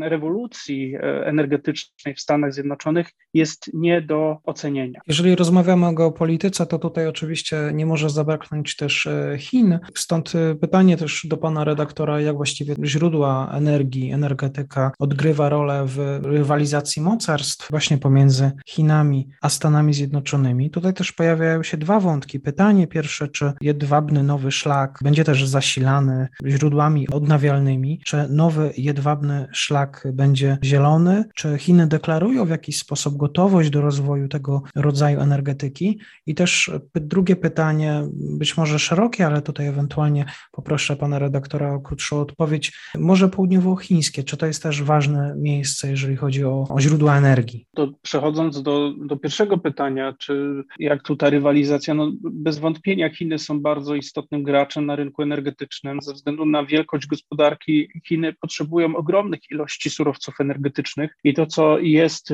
rewolucji 0.00 0.94
e, 0.94 1.26
energetycznej 1.26 2.14
w 2.14 2.20
Stanach 2.20 2.54
Zjednoczonych 2.54 3.10
jest 3.34 3.70
nie 3.74 4.02
do 4.02 4.36
ocenienia. 4.44 5.00
Jeżeli 5.06 5.36
rozmawiamy 5.36 5.86
o 5.86 5.92
geopolityce, 5.92 6.66
to 6.66 6.78
tutaj 6.78 7.06
oczywiście 7.06 7.70
nie 7.74 7.86
może 7.86 8.10
zabraknąć 8.10 8.76
też 8.76 9.06
e, 9.06 9.36
Chin. 9.38 9.78
Stąd 9.94 10.32
e, 10.34 10.54
pytanie 10.54 10.96
też 10.96 11.26
do 11.28 11.36
pana 11.36 11.64
redaktora, 11.64 12.20
jak 12.20 12.36
właściwie 12.36 12.74
źródła 12.84 13.50
energii, 13.54 14.12
energetyka 14.12 14.92
odgrywa 14.98 15.48
rolę 15.48 15.84
w 15.86 16.20
rywalizacji 16.22 17.02
mocarstw 17.02 17.70
właśnie 17.70 17.98
pomiędzy 17.98 18.50
Chinami 18.66 19.28
a 19.42 19.48
Stanami 19.48 19.94
Zjednoczonymi. 19.94 20.70
Tutaj 20.70 20.94
też 20.94 21.12
pojawiają 21.12 21.62
się 21.62 21.76
dwa 21.76 22.00
wątki. 22.00 22.40
Pytanie 22.40 22.86
pierwsze, 22.86 23.28
czy 23.28 23.52
jedwabny 23.62 24.22
nowy 24.22 24.52
szlak 24.52 24.98
będzie 25.04 25.24
też 25.24 25.46
zasilany 25.46 26.28
źródłami 26.46 27.08
odnawialnymi, 27.08 28.00
czy 28.04 28.28
nowy 28.28 28.72
jedwabny 28.76 29.46
szlak 29.52 30.08
będzie 30.12 30.58
zielony? 30.64 31.24
Czy 31.34 31.58
Chiny 31.58 31.86
deklarują 31.86 32.44
w 32.44 32.50
jakiś 32.50 32.78
sposób 32.78 33.16
gotowość 33.16 33.70
do 33.70 33.80
rozwoju 33.80 34.28
tego 34.28 34.62
rodzaju 34.74 35.20
energetyki? 35.20 36.00
I 36.26 36.34
też 36.34 36.70
drugie 36.94 37.36
pytanie, 37.36 38.02
być 38.12 38.56
może 38.56 38.78
szerokie, 38.78 39.26
ale 39.26 39.42
tutaj 39.42 39.66
ewentualnie 39.66 40.24
poproszę 40.52 40.96
pana 40.96 41.18
redaktora 41.18 41.74
o 41.74 41.80
krótszą 41.80 42.20
odpowiedź. 42.20 42.72
Może 42.98 43.28
południowochińskie, 43.28 44.24
czy 44.24 44.36
to 44.36 44.46
jest 44.46 44.62
też 44.62 44.82
ważne 44.82 45.34
miejsce, 45.38 45.90
jeżeli 45.90 46.16
chodzi 46.16 46.44
o, 46.44 46.66
o 46.68 46.80
źródła 46.80 47.18
energii? 47.18 47.66
To 47.74 47.88
przechodząc 48.02 48.62
do, 48.62 48.92
do 49.06 49.16
pierwszego 49.16 49.58
pytania, 49.58 50.14
czy 50.18 50.64
jak 50.78 51.02
tu 51.02 51.16
ta 51.16 51.30
rywalizacja, 51.30 51.94
no 51.94 52.12
bez 52.22 52.58
wątpienia 52.58 53.10
Chiny 53.14 53.38
są 53.38 53.49
bardzo 53.58 53.94
istotnym 53.94 54.42
graczem 54.42 54.86
na 54.86 54.96
rynku 54.96 55.22
energetycznym. 55.22 55.98
Ze 56.02 56.14
względu 56.14 56.44
na 56.44 56.64
wielkość 56.64 57.06
gospodarki 57.06 57.88
Chiny 58.06 58.32
potrzebują 58.40 58.96
ogromnych 58.96 59.40
ilości 59.50 59.90
surowców 59.90 60.40
energetycznych 60.40 61.16
i 61.24 61.34
to, 61.34 61.46
co 61.46 61.78
jest, 61.78 62.28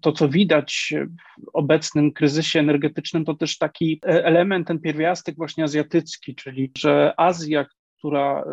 to, 0.00 0.12
co 0.12 0.28
widać 0.28 0.94
w 1.44 1.48
obecnym 1.52 2.12
kryzysie 2.12 2.60
energetycznym, 2.60 3.24
to 3.24 3.34
też 3.34 3.58
taki 3.58 4.00
element, 4.02 4.68
ten 4.68 4.80
pierwiastek 4.80 5.36
właśnie 5.36 5.64
azjatycki, 5.64 6.34
czyli 6.34 6.70
że 6.78 7.14
Azja, 7.16 7.66
która 7.98 8.40
e, 8.40 8.44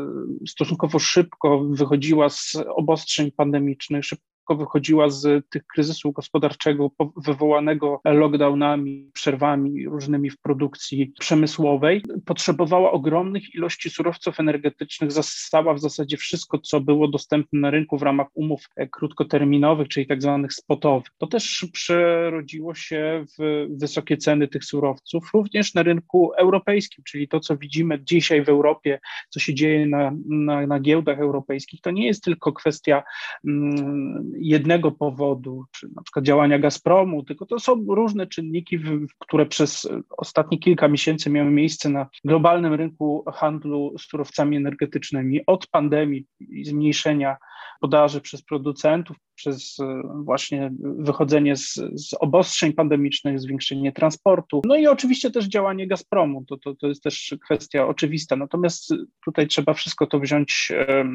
stosunkowo 0.48 1.00
szybko 1.00 1.63
wychodziła 1.70 2.30
z 2.30 2.56
obostrzeń 2.75 3.32
pandemicznych, 3.32 4.06
szybko 4.06 4.35
szybko 4.46 4.56
wychodziła 4.56 5.10
z 5.10 5.50
tych 5.50 5.66
kryzysu 5.68 6.12
gospodarczego 6.12 6.92
wywołanego 7.18 8.02
lockdownami, 8.06 9.12
przerwami 9.14 9.86
różnymi 9.86 10.30
w 10.30 10.38
produkcji 10.38 11.14
przemysłowej, 11.20 12.04
potrzebowała 12.25 12.92
ogromnych 12.92 13.56
ilości 13.56 13.90
surowców 13.90 14.40
energetycznych, 14.40 15.12
zasysała 15.12 15.74
w 15.74 15.80
zasadzie 15.80 16.18
wszystko, 16.18 16.60
co 16.60 16.82
było 16.82 17.08
dostępne 17.08 17.60
na 17.60 17.70
rynku 17.72 17.98
w 17.98 18.02
ramach 18.02 18.28
umów 18.34 18.70
krótkoterminowych, 18.92 19.88
czyli 19.88 20.08
tak 20.08 20.22
zwanych 20.22 20.54
spotowych. 20.54 21.08
To 21.18 21.28
też 21.28 21.66
przerodziło 21.74 22.75
się 22.75 23.25
w 23.40 23.68
wysokie 23.70 24.18
ceny 24.18 24.48
tych 24.48 24.66
surowców, 24.66 25.30
również 25.34 25.74
na 25.74 25.84
rynku 25.84 26.34
europejskim, 26.34 27.04
czyli 27.08 27.28
to, 27.28 27.40
co 27.40 27.58
widzimy 27.58 28.00
dzisiaj 28.04 28.44
w 28.44 28.50
Europie, 28.50 29.00
co 29.30 29.40
się 29.40 29.54
dzieje 29.54 29.86
na, 29.86 30.12
na, 30.30 30.68
na 30.68 30.80
giełdach 30.80 31.20
europejskich, 31.20 31.82
to 31.82 31.92
nie 31.92 32.08
jest 32.08 32.24
tylko 32.24 32.54
kwestia 32.54 33.04
mm, 33.48 34.35
jednego 34.39 34.92
powodu, 34.92 35.63
czy 35.72 35.88
na 35.96 36.01
przykład 36.01 36.25
działania 36.25 36.60
Gazpromu, 36.60 37.24
tylko 37.24 37.46
to 37.46 37.60
są 37.60 37.86
różne 37.89 38.27
czynniki, 38.27 38.80
które 39.20 39.46
przez 39.46 39.89
ostatnie 40.18 40.60
kilka 40.60 40.88
miesięcy 40.88 41.30
miały 41.30 41.51
miejsce 41.51 41.89
na 41.89 42.08
globalnym 42.25 42.74
rynku 42.74 43.24
handlu 43.34 43.96
surowcami 44.00 44.58
energetycznymi, 44.58 45.42
od 45.48 45.68
pandemii 45.68 46.25
i 46.39 46.65
zmniejszenia 46.65 47.38
podaży 47.82 48.22
przez 48.22 48.42
producentów, 48.42 49.18
przez 49.36 49.80
e, 49.80 50.01
właśnie 50.24 50.72
wychodzenie 50.82 51.56
z, 51.56 51.74
z 51.96 52.13
obostrzeń 52.20 52.74
pandemicznych, 52.74 53.39
zwiększenie 53.39 53.92
transportu, 53.92 54.62
no 54.65 54.75
i 54.75 54.88
oczywiście 54.88 55.32
też 55.32 55.46
działanie 55.46 55.88
Gazpromu, 55.88 56.46
to, 56.46 56.58
to, 56.58 56.75
to 56.75 56.88
jest 56.88 57.04
też 57.04 57.36
kwestia 57.46 57.88
oczywista, 57.88 58.36
natomiast 58.36 58.94
tutaj 59.25 59.48
trzeba 59.48 59.74
wszystko 59.74 60.08
to 60.08 60.20
wziąć 60.20 60.72
e, 60.75 61.06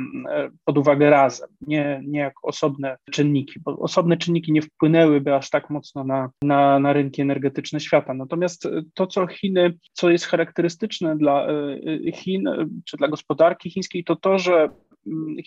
pod 0.65 0.79
uwagę 0.79 1.11
razem, 1.11 1.49
nie, 1.61 2.03
nie 2.07 2.21
jak 2.21 2.35
osobne 2.43 2.97
czynniki, 3.11 3.61
bo 3.61 3.79
osobne 3.79 4.17
czynniki 4.17 4.53
nie 4.53 4.63
wpłynęłyby 4.63 5.35
aż 5.35 5.51
tak 5.51 5.71
mocno 5.71 6.05
na, 6.05 6.31
na, 6.43 6.79
na 6.79 6.93
rynki 6.93 7.23
energetyczne 7.23 7.81
świata. 7.81 8.15
Natomiast 8.15 8.69
to, 8.95 9.07
co 9.07 9.27
Chiny, 9.27 9.79
co 9.93 10.11
jest 10.11 10.27
charakterystyczne 10.27 11.17
dla 11.17 11.47
e, 11.47 12.13
Chin, 12.13 12.45
czy 12.85 12.97
dla 12.97 13.09
gospodarki 13.09 13.71
chińskiej, 13.71 14.05
to 14.05 14.17
to, 14.17 14.39
że 14.39 14.69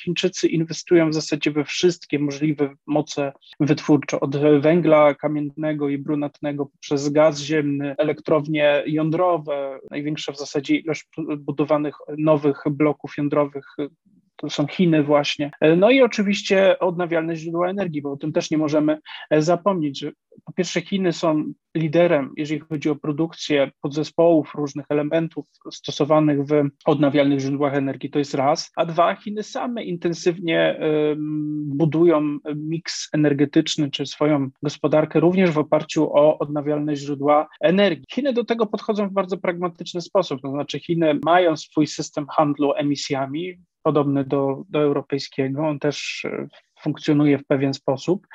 Chińczycy 0.04 0.48
inwestują 0.48 1.10
w 1.10 1.14
zasadzie 1.14 1.52
we 1.52 1.64
wszystkie 1.64 2.20
możliwe 2.20 2.76
moce 2.88 3.34
wytwórcze, 3.60 4.20
od 4.20 4.38
węgla 4.38 5.14
kamiennego 5.14 5.90
i 5.90 5.98
brunatnego 5.98 6.70
przez 6.80 7.10
gaz 7.10 7.40
ziemny, 7.40 7.96
elektrownie 7.98 8.84
jądrowe, 8.86 9.80
największa 9.92 10.32
w 10.32 10.38
zasadzie 10.38 10.76
ilość 10.76 11.08
budowanych 11.38 11.96
nowych 12.18 12.64
bloków 12.72 13.18
jądrowych 13.18 13.66
to 14.44 14.50
są 14.50 14.68
Chiny 14.68 15.04
właśnie. 15.04 15.52
No 15.78 15.92
i 15.92 16.02
oczywiście 16.02 16.80
odnawialne 16.80 17.36
źródła 17.36 17.70
energii, 17.70 18.02
bo 18.02 18.12
o 18.12 18.18
tym 18.18 18.32
też 18.32 18.52
nie 18.52 18.58
możemy 18.58 19.00
zapomnieć, 19.32 20.00
że 20.00 20.12
po 20.46 20.54
pierwsze 20.54 20.82
Chiny 20.82 21.14
są 21.14 21.44
liderem, 21.76 22.34
jeżeli 22.38 22.62
chodzi 22.62 22.90
o 22.90 22.96
produkcję 22.96 23.72
podzespołów, 23.82 24.56
różnych 24.56 24.86
elementów 24.90 25.46
stosowanych 25.72 26.46
w 26.46 26.70
odnawialnych 26.86 27.40
źródłach 27.40 27.76
energii, 27.76 28.10
to 28.10 28.20
jest 28.20 28.34
raz, 28.34 28.72
a 28.76 28.86
dwa, 28.86 29.16
Chiny 29.16 29.44
same 29.44 29.84
intensywnie 29.84 30.80
budują 31.66 32.38
miks 32.56 33.10
energetyczny, 33.14 33.92
czy 33.92 34.06
swoją 34.06 34.50
gospodarkę 34.64 35.20
również 35.20 35.52
w 35.52 35.58
oparciu 35.58 36.14
o 36.14 36.40
odnawialne 36.40 36.96
źródła 36.96 37.48
energii. 37.62 38.06
Chiny 38.12 38.34
do 38.34 38.44
tego 38.44 38.66
podchodzą 38.66 39.10
w 39.10 39.14
bardzo 39.14 39.38
pragmatyczny 39.38 40.02
sposób, 40.02 40.42
to 40.42 40.50
znaczy 40.50 40.80
Chiny 40.80 41.20
mają 41.26 41.58
swój 41.58 41.88
system 41.88 42.26
handlu 42.28 42.74
emisjami, 42.74 43.54
podobny 43.84 44.24
do, 44.24 44.64
do 44.70 44.80
europejskiego. 44.82 45.68
On 45.68 45.80
też 45.80 46.26
funkcjonuje 46.84 47.38
w 47.38 47.46
pewien 47.46 47.74
sposób. 47.74 48.28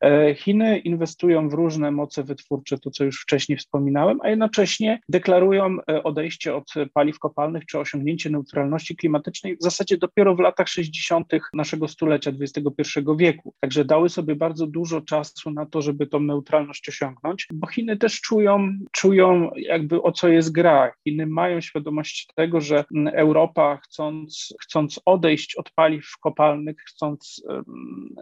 E, 0.00 0.34
Chiny 0.34 0.78
inwestują 0.78 1.48
w 1.48 1.52
różne 1.52 1.90
moce 1.90 2.22
wytwórcze, 2.22 2.78
to 2.78 2.90
co 2.90 3.04
już 3.04 3.22
wcześniej 3.22 3.58
wspominałem, 3.58 4.18
a 4.22 4.28
jednocześnie 4.28 5.00
deklarują 5.08 5.76
e, 5.90 6.02
odejście 6.02 6.54
od 6.54 6.64
paliw 6.94 7.18
kopalnych 7.18 7.66
czy 7.66 7.78
osiągnięcie 7.78 8.30
neutralności 8.30 8.96
klimatycznej 8.96 9.56
w 9.56 9.62
zasadzie 9.62 9.96
dopiero 9.96 10.34
w 10.34 10.40
latach 10.40 10.68
60. 10.68 11.32
naszego 11.54 11.88
stulecia 11.88 12.32
XXI 12.40 13.00
wieku. 13.18 13.54
Także 13.60 13.84
dały 13.84 14.08
sobie 14.08 14.36
bardzo 14.36 14.66
dużo 14.66 15.00
czasu 15.00 15.50
na 15.50 15.66
to, 15.66 15.82
żeby 15.82 16.06
tą 16.06 16.20
neutralność 16.20 16.88
osiągnąć, 16.88 17.46
bo 17.54 17.66
Chiny 17.66 17.96
też 17.96 18.20
czują, 18.20 18.78
czują 18.92 19.50
jakby 19.56 20.02
o 20.02 20.12
co 20.12 20.28
jest 20.28 20.52
gra. 20.52 20.92
Chiny 21.04 21.26
mają 21.26 21.60
świadomość 21.60 22.28
tego, 22.34 22.60
że 22.60 22.84
Europa 23.12 23.78
chcąc, 23.82 24.54
chcąc 24.62 25.00
odejść 25.04 25.56
od 25.56 25.70
paliw 25.70 26.12
kopalnych, 26.20 26.76
chcąc 26.88 27.42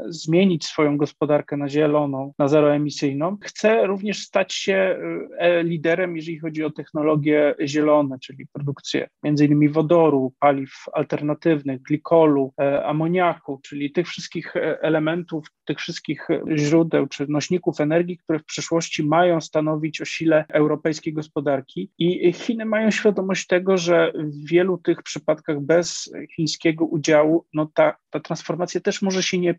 zmienić 0.09 0.65
swoją 0.65 0.97
gospodarkę 0.97 1.57
na 1.57 1.69
zieloną, 1.69 2.33
na 2.39 2.49
zeroemisyjną, 2.49 3.37
chce 3.43 3.87
również 3.87 4.23
stać 4.23 4.55
się 4.55 4.99
e, 5.39 5.63
liderem, 5.63 6.17
jeżeli 6.17 6.39
chodzi 6.39 6.65
o 6.65 6.71
technologie 6.71 7.55
zielone, 7.67 8.19
czyli 8.19 8.47
produkcję 8.53 9.09
innymi 9.25 9.69
wodoru, 9.69 10.33
paliw 10.41 10.71
alternatywnych, 10.93 11.83
glikolu, 11.83 12.53
e, 12.61 12.87
amoniaku, 12.87 13.61
czyli 13.63 13.93
tych 13.93 14.09
wszystkich 14.09 14.57
e, 14.57 14.83
elementów, 14.83 15.47
tych 15.65 15.79
wszystkich 15.79 16.29
źródeł 16.57 17.07
czy 17.07 17.27
nośników 17.29 17.81
energii, 17.81 18.19
które 18.19 18.39
w 18.39 18.45
przyszłości 18.45 19.07
mają 19.07 19.41
stanowić 19.41 20.01
o 20.01 20.05
sile 20.05 20.45
europejskiej 20.49 21.13
gospodarki. 21.13 21.91
I 21.99 22.33
Chiny 22.33 22.65
mają 22.65 22.91
świadomość 22.91 23.47
tego, 23.47 23.77
że 23.77 24.13
w 24.15 24.49
wielu 24.51 24.79
tych 24.79 25.03
przypadkach 25.03 25.61
bez 25.61 26.13
chińskiego 26.37 26.85
udziału 26.85 27.47
no 27.55 27.71
ta, 27.75 27.97
ta 28.11 28.21
transformacja 28.21 28.81
też 28.81 29.03
może 29.03 29.23
się 29.23 29.39
nie 29.39 29.55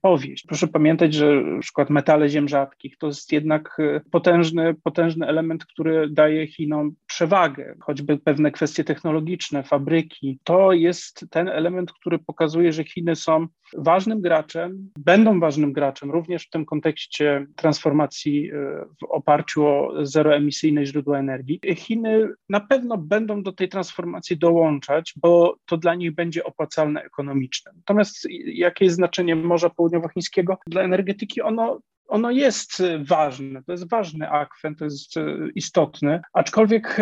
Proszę 0.47 0.67
pamiętać, 0.67 1.13
że 1.13 1.41
na 1.41 1.59
przykład 1.59 1.89
metale 1.89 2.29
ziem 2.29 2.47
rzadkich 2.47 2.97
to 2.97 3.07
jest 3.07 3.31
jednak 3.31 3.77
e, 3.79 4.01
potężny, 4.11 4.75
potężny 4.83 5.27
element, 5.27 5.65
który 5.65 6.09
daje 6.09 6.47
Chinom 6.47 6.91
przewagę, 7.07 7.75
choćby 7.81 8.17
pewne 8.17 8.51
kwestie 8.51 8.83
technologiczne, 8.83 9.63
fabryki. 9.63 10.39
To 10.43 10.71
jest 10.71 11.25
ten 11.29 11.49
element, 11.49 11.91
który 11.93 12.19
pokazuje, 12.19 12.71
że 12.71 12.83
Chiny 12.83 13.15
są 13.15 13.47
ważnym 13.77 14.21
graczem, 14.21 14.89
będą 14.97 15.39
ważnym 15.39 15.73
graczem 15.73 16.11
również 16.11 16.43
w 16.43 16.49
tym 16.49 16.65
kontekście 16.65 17.45
transformacji 17.55 18.51
e, 18.51 18.55
w 19.01 19.03
oparciu 19.09 19.65
o 19.65 20.05
zeroemisyjne 20.05 20.85
źródła 20.85 21.19
energii. 21.19 21.59
Chiny 21.75 22.29
na 22.49 22.59
pewno 22.59 22.97
będą 22.97 23.43
do 23.43 23.51
tej 23.51 23.69
transformacji 23.69 24.37
dołączać, 24.37 25.13
bo 25.21 25.55
to 25.65 25.77
dla 25.77 25.95
nich 25.95 26.15
będzie 26.15 26.43
opłacalne 26.43 27.03
ekonomiczne. 27.03 27.71
Natomiast 27.75 28.27
jakie 28.45 28.85
jest 28.85 28.95
znaczenie 28.95 29.35
Morza 29.35 29.69
Południowochińskiego 29.95 30.57
dla 30.67 30.81
energetyki? 30.81 31.41
Ono 31.41 31.79
ono 32.07 32.31
jest 32.31 32.83
ważne, 32.99 33.63
to 33.63 33.71
jest 33.71 33.89
ważny 33.89 34.29
akwen, 34.29 34.75
to 34.75 34.85
jest 34.85 35.13
istotny, 35.55 36.21
aczkolwiek 36.33 36.97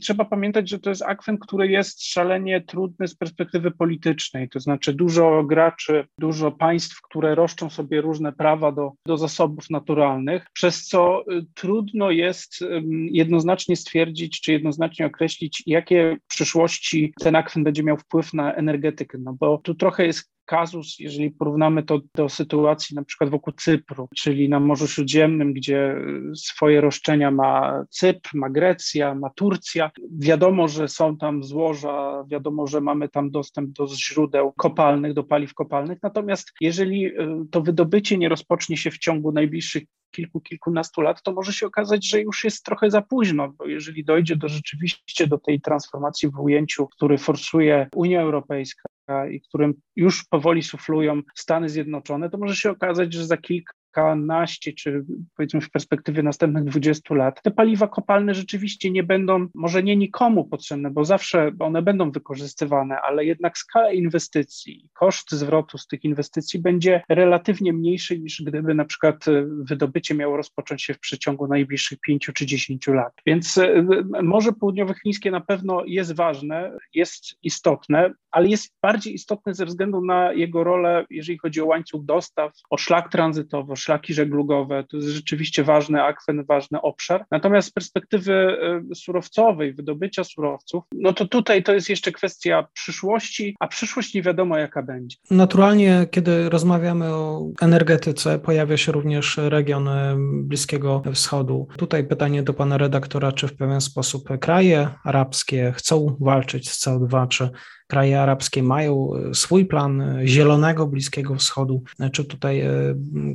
trzeba 0.00 0.24
pamiętać, 0.24 0.68
że 0.68 0.78
to 0.78 0.90
jest 0.90 1.02
akwen, 1.02 1.38
który 1.38 1.68
jest 1.68 2.04
szalenie 2.04 2.60
trudny 2.60 3.08
z 3.08 3.14
perspektywy 3.14 3.70
politycznej, 3.70 4.48
to 4.48 4.60
znaczy 4.60 4.92
dużo 4.92 5.44
graczy, 5.44 6.06
dużo 6.18 6.52
państw, 6.52 7.00
które 7.02 7.34
roszczą 7.34 7.70
sobie 7.70 8.00
różne 8.00 8.32
prawa 8.32 8.72
do, 8.72 8.92
do 9.06 9.16
zasobów 9.16 9.70
naturalnych, 9.70 10.46
przez 10.52 10.86
co 10.86 11.20
e, 11.20 11.42
trudno 11.54 12.10
jest 12.10 12.64
jednoznacznie 13.10 13.76
stwierdzić, 13.76 14.40
czy 14.40 14.52
jednoznacznie 14.52 15.06
określić, 15.06 15.62
jakie 15.66 16.16
w 16.24 16.26
przyszłości 16.26 17.12
ten 17.20 17.36
akwen 17.36 17.64
będzie 17.64 17.82
miał 17.82 17.96
wpływ 17.96 18.34
na 18.34 18.54
energetykę, 18.54 19.18
no 19.18 19.36
bo 19.40 19.58
tu 19.58 19.74
trochę 19.74 20.06
jest 20.06 20.32
kazus, 20.52 20.96
jeżeli 20.98 21.30
porównamy 21.30 21.82
to 21.82 22.00
do 22.14 22.28
sytuacji 22.28 22.96
na 22.96 23.04
przykład 23.04 23.30
wokół 23.30 23.52
Cypru, 23.52 24.08
czyli 24.16 24.48
na 24.48 24.60
Morzu 24.60 24.88
Śródziemnym, 24.88 25.52
gdzie 25.52 25.96
swoje 26.34 26.80
roszczenia 26.80 27.30
ma 27.30 27.84
Cypr, 27.90 28.30
ma 28.34 28.50
Grecja, 28.50 29.14
ma 29.14 29.30
Turcja. 29.30 29.90
Wiadomo, 30.18 30.68
że 30.68 30.88
są 30.88 31.16
tam 31.16 31.44
złoża, 31.44 32.24
wiadomo, 32.28 32.66
że 32.66 32.80
mamy 32.80 33.08
tam 33.08 33.30
dostęp 33.30 33.70
do 33.70 33.86
źródeł 33.88 34.52
kopalnych, 34.52 35.14
do 35.14 35.24
paliw 35.24 35.54
kopalnych. 35.54 35.98
Natomiast 36.02 36.52
jeżeli 36.60 37.06
y, 37.06 37.12
to 37.50 37.62
wydobycie 37.62 38.18
nie 38.18 38.28
rozpocznie 38.28 38.76
się 38.76 38.90
w 38.90 38.98
ciągu 38.98 39.32
najbliższych 39.32 39.82
kilku, 40.12 40.40
kilkunastu 40.40 41.00
lat, 41.00 41.22
to 41.22 41.32
może 41.32 41.52
się 41.52 41.66
okazać, 41.66 42.08
że 42.08 42.20
już 42.20 42.44
jest 42.44 42.64
trochę 42.64 42.90
za 42.90 43.02
późno, 43.02 43.48
bo 43.48 43.66
jeżeli 43.66 44.04
dojdzie 44.04 44.36
do 44.36 44.48
rzeczywiście 44.48 45.26
do 45.26 45.38
tej 45.38 45.60
transformacji 45.60 46.28
w 46.28 46.40
ujęciu, 46.40 46.86
który 46.86 47.18
forsuje 47.18 47.88
Unia 47.94 48.20
Europejska, 48.20 48.88
i 49.30 49.40
którym 49.40 49.74
już 49.96 50.24
powoli 50.24 50.62
suflują 50.62 51.20
Stany 51.34 51.68
Zjednoczone, 51.68 52.30
to 52.30 52.38
może 52.38 52.56
się 52.56 52.70
okazać, 52.70 53.12
że 53.12 53.26
za 53.26 53.36
kilka 53.36 53.72
kilkanaście, 53.92 54.72
czy 54.72 55.04
powiedzmy 55.36 55.60
w 55.60 55.70
perspektywie 55.70 56.22
następnych 56.22 56.64
20 56.64 57.14
lat, 57.14 57.42
te 57.42 57.50
paliwa 57.50 57.88
kopalne 57.88 58.34
rzeczywiście 58.34 58.90
nie 58.90 59.02
będą, 59.02 59.46
może 59.54 59.82
nie 59.82 59.96
nikomu 59.96 60.44
potrzebne, 60.44 60.90
bo 60.90 61.04
zawsze 61.04 61.52
one 61.58 61.82
będą 61.82 62.10
wykorzystywane, 62.10 63.00
ale 63.00 63.24
jednak 63.24 63.58
skala 63.58 63.92
inwestycji, 63.92 64.88
koszt 64.92 65.30
zwrotu 65.30 65.78
z 65.78 65.86
tych 65.86 66.04
inwestycji 66.04 66.60
będzie 66.60 67.02
relatywnie 67.08 67.72
mniejszy 67.72 68.18
niż 68.18 68.42
gdyby 68.42 68.74
na 68.74 68.84
przykład 68.84 69.24
wydobycie 69.62 70.14
miało 70.14 70.36
rozpocząć 70.36 70.82
się 70.82 70.94
w 70.94 70.98
przeciągu 70.98 71.48
najbliższych 71.48 72.00
5 72.00 72.30
czy 72.34 72.46
10 72.46 72.86
lat. 72.86 73.12
Więc 73.26 73.58
e, 73.58 73.84
Morze 74.22 74.52
Południowochińskie 74.52 75.30
na 75.30 75.40
pewno 75.40 75.82
jest 75.86 76.12
ważne, 76.12 76.78
jest 76.94 77.24
istotne, 77.42 78.14
ale 78.30 78.48
jest 78.48 78.74
bardziej 78.82 79.14
istotne 79.14 79.54
ze 79.54 79.66
względu 79.66 80.04
na 80.04 80.32
jego 80.32 80.64
rolę, 80.64 81.06
jeżeli 81.10 81.38
chodzi 81.38 81.60
o 81.60 81.66
łańcuch 81.66 82.04
dostaw, 82.04 82.52
o 82.70 82.76
szlak 82.76 83.12
tranzytowy, 83.12 83.76
szlaki 83.82 84.14
żeglugowe, 84.14 84.84
to 84.84 84.96
jest 84.96 85.08
rzeczywiście 85.08 85.64
ważny 85.64 86.02
akwen, 86.02 86.44
ważny 86.44 86.80
obszar. 86.80 87.24
Natomiast 87.30 87.68
z 87.68 87.72
perspektywy 87.72 88.32
e, 88.32 88.94
surowcowej, 88.94 89.74
wydobycia 89.74 90.24
surowców, 90.24 90.84
no 90.92 91.12
to 91.12 91.26
tutaj 91.26 91.62
to 91.62 91.74
jest 91.74 91.88
jeszcze 91.88 92.12
kwestia 92.12 92.66
przyszłości, 92.72 93.56
a 93.60 93.68
przyszłość 93.68 94.14
nie 94.14 94.22
wiadomo 94.22 94.58
jaka 94.58 94.82
będzie. 94.82 95.16
Naturalnie, 95.30 96.06
kiedy 96.10 96.48
rozmawiamy 96.48 97.06
o 97.06 97.46
energetyce, 97.60 98.38
pojawia 98.38 98.76
się 98.76 98.92
również 98.92 99.36
region 99.36 99.88
e, 99.88 100.16
Bliskiego 100.42 101.02
Wschodu. 101.14 101.68
Tutaj 101.76 102.04
pytanie 102.04 102.42
do 102.42 102.54
pana 102.54 102.78
redaktora, 102.78 103.32
czy 103.32 103.48
w 103.48 103.56
pewien 103.56 103.80
sposób 103.80 104.38
kraje 104.40 104.88
arabskie 105.04 105.72
chcą 105.76 106.16
walczyć 106.20 106.70
z 106.70 106.86
CO2, 106.86 107.28
czy 107.28 107.50
kraje 107.92 108.20
arabskie 108.20 108.62
mają 108.62 109.10
swój 109.32 109.66
plan 109.66 110.18
zielonego 110.24 110.86
Bliskiego 110.86 111.34
Wschodu? 111.34 111.82
Czy 112.12 112.24
tutaj 112.24 112.62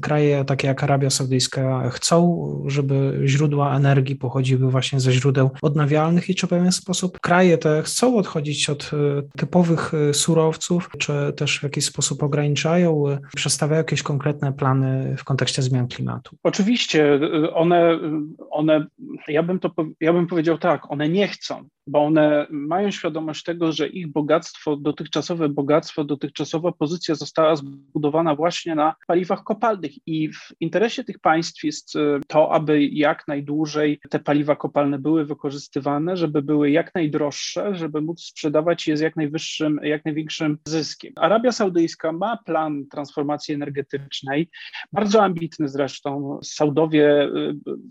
kraje 0.01 0.45
takie 0.45 0.67
jak 0.67 0.83
Arabia 0.83 1.09
Saudyjska 1.09 1.89
chcą, 1.89 2.47
żeby 2.67 3.21
źródła 3.25 3.75
energii 3.75 4.15
pochodziły 4.15 4.71
właśnie 4.71 4.99
ze 4.99 5.11
źródeł 5.11 5.49
odnawialnych 5.61 6.29
i 6.29 6.35
czy 6.35 6.47
w 6.47 6.49
pewien 6.49 6.71
sposób 6.71 7.19
kraje 7.19 7.57
te 7.57 7.81
chcą 7.83 8.17
odchodzić 8.17 8.69
od 8.69 8.91
typowych 9.37 9.91
surowców, 10.13 10.89
czy 10.97 11.33
też 11.35 11.59
w 11.59 11.63
jakiś 11.63 11.85
sposób 11.85 12.23
ograniczają, 12.23 13.03
przedstawiają 13.35 13.77
jakieś 13.77 14.03
konkretne 14.03 14.53
plany 14.53 15.15
w 15.17 15.23
kontekście 15.23 15.61
zmian 15.61 15.87
klimatu? 15.87 16.35
Oczywiście, 16.43 17.19
one, 17.53 17.99
one 18.49 18.87
ja, 19.27 19.43
bym 19.43 19.59
to, 19.59 19.71
ja 20.01 20.13
bym 20.13 20.27
powiedział 20.27 20.57
tak, 20.57 20.91
one 20.91 21.09
nie 21.09 21.27
chcą 21.27 21.69
bo 21.87 22.05
one 22.05 22.47
mają 22.49 22.91
świadomość 22.91 23.43
tego, 23.43 23.71
że 23.71 23.87
ich 23.87 24.11
bogactwo, 24.11 24.75
dotychczasowe 24.75 25.49
bogactwo, 25.49 26.03
dotychczasowa 26.03 26.71
pozycja 26.71 27.15
została 27.15 27.55
zbudowana 27.55 28.35
właśnie 28.35 28.75
na 28.75 28.95
paliwach 29.07 29.43
kopalnych 29.43 30.07
i 30.07 30.29
w 30.33 30.51
interesie 30.59 31.03
tych 31.03 31.19
państw 31.19 31.63
jest 31.63 31.95
e, 31.95 32.19
to, 32.27 32.51
aby 32.51 32.85
jak 32.85 33.27
najdłużej 33.27 33.99
te 34.09 34.19
paliwa 34.19 34.55
kopalne 34.55 34.99
były 34.99 35.25
wykorzystywane, 35.25 36.17
żeby 36.17 36.41
były 36.41 36.71
jak 36.71 36.95
najdroższe, 36.95 37.75
żeby 37.75 38.01
móc 38.01 38.21
sprzedawać 38.21 38.87
je 38.87 38.97
z 38.97 38.99
jak 38.99 39.15
najwyższym, 39.15 39.79
jak 39.83 40.05
największym 40.05 40.57
zyskiem. 40.67 41.13
Arabia 41.15 41.51
Saudyjska 41.51 42.11
ma 42.11 42.37
plan 42.37 42.85
transformacji 42.91 43.53
energetycznej, 43.53 44.49
bardzo 44.93 45.23
ambitny 45.23 45.67
zresztą. 45.67 46.39
Saudowie 46.43 47.23
e, 47.23 47.29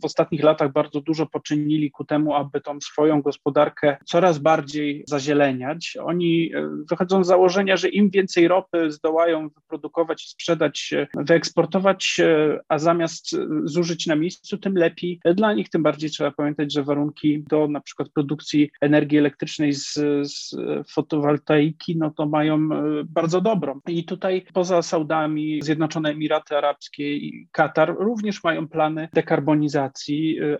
w 0.03 0.05
ostatnich 0.05 0.43
latach 0.43 0.73
bardzo 0.73 1.01
dużo 1.01 1.15
poczynili 1.24 1.90
ku 1.90 2.05
temu, 2.05 2.35
aby 2.35 2.61
tą 2.61 2.81
swoją 2.81 3.22
gospodarkę 3.22 3.96
coraz 4.05 4.38
bardziej 4.38 5.05
zazieleniać. 5.09 5.96
Oni 6.02 6.52
e, 6.55 6.68
wychodzą 6.90 7.24
z 7.24 7.26
założenia, 7.26 7.76
że 7.76 7.88
im 7.88 8.11
więcej 8.11 8.48
ropy 8.48 8.90
zdołają 8.90 9.48
wyprodukować 9.48 10.24
i 10.24 10.29
sprzedać, 10.29 10.94
wyeksportować, 11.16 12.20
a 12.68 12.79
zamiast 12.79 13.37
zużyć 13.64 14.07
na 14.07 14.16
miejscu, 14.16 14.59
tym 14.59 14.74
lepiej 14.74 15.20
dla 15.35 15.52
nich. 15.52 15.68
Tym 15.68 15.83
bardziej 15.83 16.11
trzeba 16.11 16.31
pamiętać, 16.31 16.72
że 16.72 16.83
warunki 16.83 17.44
do 17.48 17.68
na 17.68 17.81
przykład 17.81 18.09
produkcji 18.09 18.70
energii 18.81 19.18
elektrycznej 19.18 19.72
z, 19.72 19.94
z 20.22 20.57
fotowoltaiki, 20.88 21.96
no 21.96 22.11
to 22.11 22.26
mają 22.26 22.57
e, 22.57 23.05
bardzo 23.05 23.40
dobrą. 23.40 23.81
I 23.88 24.05
tutaj 24.05 24.46
poza 24.55 24.83
Saudami, 24.83 25.62
Zjednoczone 25.62 26.11
Emiraty 26.11 26.57
Arabskie 26.57 27.16
i 27.16 27.48
Katar 27.52 27.94
również 27.98 28.44
mają 28.44 28.68
plany 28.68 29.09
dekarbonizacji, 29.12 30.38
e, 30.38 30.57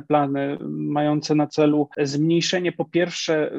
plany 0.00 0.58
mające 0.70 1.34
na 1.34 1.46
celu 1.46 1.88
zmniejszenie 1.98 2.72
po 2.72 2.84
pierwsze 2.84 3.52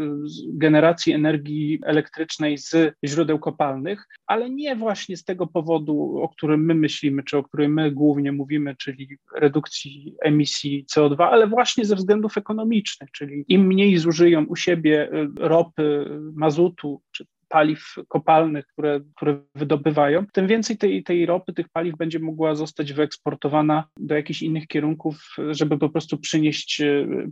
generacji 0.48 1.14
energii 1.14 1.80
elektrycznej 1.84 2.58
z 2.58 2.96
źródeł 3.06 3.40
kopalnych, 3.40 4.08
ale 4.28 4.50
nie 4.50 4.76
właśnie 4.76 5.18
z 5.18 5.24
tego 5.24 5.48
powodu, 5.48 6.20
o 6.22 6.30
którym 6.30 6.66
my 6.66 6.76
myślimy, 6.76 7.24
czy 7.24 7.38
o 7.38 7.44
którym 7.44 7.74
my 7.74 7.92
głównie 7.92 8.32
mówimy, 8.32 8.76
czyli 8.76 9.18
redukcji 9.36 10.16
emisji 10.22 10.86
CO2, 10.96 11.24
ale 11.24 11.48
właśnie 11.48 11.86
ze 11.86 11.96
względów 11.96 12.38
ekonomicznych, 12.38 13.12
czyli 13.12 13.46
im 13.48 13.68
mniej 13.68 13.98
zużyją 13.98 14.46
u 14.46 14.56
siebie 14.56 15.10
y, 15.14 15.30
ropy, 15.40 16.06
mazutu 16.36 17.02
czy 17.12 17.26
paliw 17.50 17.96
kopalnych, 18.08 18.68
które, 18.68 19.00
które 19.16 19.40
wydobywają, 19.56 20.26
tym 20.34 20.48
więcej 20.48 20.78
tej, 20.78 21.04
tej 21.04 21.26
ropy, 21.26 21.54
tych 21.54 21.70
paliw 21.70 21.98
będzie 21.98 22.20
mogła 22.20 22.56
zostać 22.56 22.94
wyeksportowana 22.94 23.84
do 23.98 24.16
jakichś 24.16 24.42
innych 24.42 24.68
kierunków, 24.68 25.36
żeby 25.52 25.78
po 25.78 25.90
prostu 25.90 26.18
przynieść, 26.18 26.82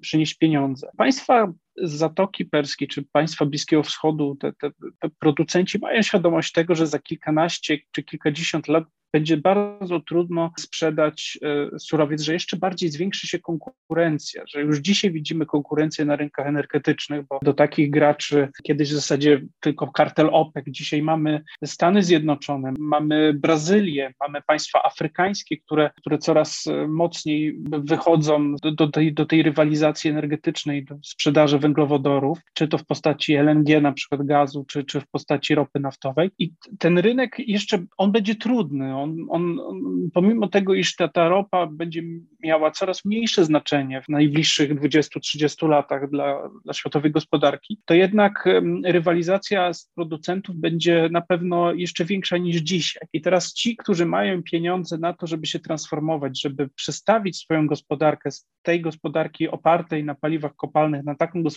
przynieść 0.02 0.38
pieniądze. 0.38 0.90
Państwa 0.98 1.54
z 1.78 1.92
Zatoki 1.92 2.46
Perskiej 2.46 2.88
czy 2.88 3.04
państwa 3.12 3.46
Bliskiego 3.46 3.84
Wschodu, 3.84 4.38
te, 4.40 4.54
te, 4.54 4.72
te 5.00 5.10
producenci 5.20 5.80
mają 5.80 6.02
świadomość 6.02 6.52
tego, 6.52 6.76
że 6.76 6.88
za 6.88 7.00
kilkanaście 7.00 7.78
czy 7.92 8.04
kilkadziesiąt 8.04 8.68
lat 8.68 8.84
będzie 9.16 9.38
bardzo 9.38 10.00
trudno 10.00 10.52
sprzedać 10.60 11.40
e, 11.74 11.80
surowiec, 11.80 12.22
że 12.22 12.34
jeszcze 12.34 12.58
bardziej 12.58 12.90
zwiększy 12.90 13.28
się 13.28 13.40
konkurencja, 13.40 14.44
że 14.48 14.62
już 14.62 14.80
dzisiaj 14.80 15.12
widzimy 15.12 15.46
konkurencję 15.46 16.06
na 16.06 16.16
rynkach 16.16 16.48
energetycznych, 16.48 17.26
bo 17.30 17.40
do 17.42 17.54
takich 17.54 17.90
graczy 17.90 18.48
kiedyś 18.64 18.90
w 18.90 18.96
zasadzie 18.96 19.42
tylko 19.60 19.92
kartel 19.92 20.30
OPEC, 20.32 20.66
dzisiaj 20.68 21.02
mamy 21.02 21.44
Stany 21.66 22.04
Zjednoczone, 22.04 22.74
mamy 22.80 23.34
Brazylię, 23.34 24.14
mamy 24.20 24.42
państwa 24.48 24.84
afrykańskie, 24.84 25.58
które, 25.58 25.92
które 25.98 26.18
coraz 26.18 26.68
e, 26.68 26.88
mocniej 26.88 27.58
wychodzą 27.70 28.56
do, 28.56 28.72
do, 28.72 28.88
tej, 28.88 29.14
do 29.14 29.26
tej 29.26 29.44
rywalizacji 29.44 30.10
energetycznej, 30.10 30.86
do 30.86 30.96
sprzedaży 31.04 31.60
węglowodorów, 31.66 32.40
czy 32.54 32.68
to 32.68 32.78
w 32.78 32.86
postaci 32.86 33.34
LNG, 33.34 33.82
na 33.82 33.92
przykład 33.92 34.26
gazu, 34.26 34.66
czy, 34.68 34.84
czy 34.84 35.02
w 35.02 35.08
postaci 35.08 35.56
ropy 35.56 35.80
naftowej. 35.80 36.30
I 36.40 36.52
ten 36.80 36.98
rynek 36.98 37.36
jeszcze, 37.40 37.86
on 37.98 38.12
będzie 38.12 38.36
trudny, 38.36 38.98
on, 38.98 39.16
on, 39.30 39.60
on 39.60 39.86
pomimo 40.14 40.48
tego, 40.48 40.74
iż 40.74 40.96
ta, 40.96 41.08
ta 41.08 41.30
ropa 41.30 41.68
będzie 41.68 42.02
miała 42.44 42.72
coraz 42.72 43.06
mniejsze 43.06 43.46
znaczenie 43.46 44.02
w 44.02 44.10
najbliższych 44.10 44.82
20-30 44.82 45.70
latach 45.70 46.10
dla, 46.10 46.50
dla 46.64 46.74
światowej 46.74 47.12
gospodarki, 47.12 47.80
to 47.86 47.94
jednak 47.94 48.50
rywalizacja 48.86 49.74
z 49.74 49.92
producentów 49.96 50.56
będzie 50.56 51.10
na 51.12 51.22
pewno 51.22 51.74
jeszcze 51.74 52.06
większa 52.06 52.38
niż 52.38 52.56
dzisiaj. 52.56 53.08
I 53.14 53.22
teraz 53.22 53.54
ci, 53.54 53.76
którzy 53.76 54.06
mają 54.06 54.44
pieniądze 54.44 54.98
na 54.98 55.14
to, 55.14 55.28
żeby 55.28 55.48
się 55.48 55.60
transformować, 55.60 56.42
żeby 56.42 56.70
przestawić 56.76 57.38
swoją 57.38 57.68
gospodarkę 57.68 58.32
z 58.32 58.48
tej 58.62 58.82
gospodarki 58.82 59.48
opartej 59.48 60.04
na 60.04 60.16
paliwach 60.16 60.56
kopalnych 60.56 61.04
na 61.04 61.16
taką 61.16 61.44
gospodarkę, 61.44 61.55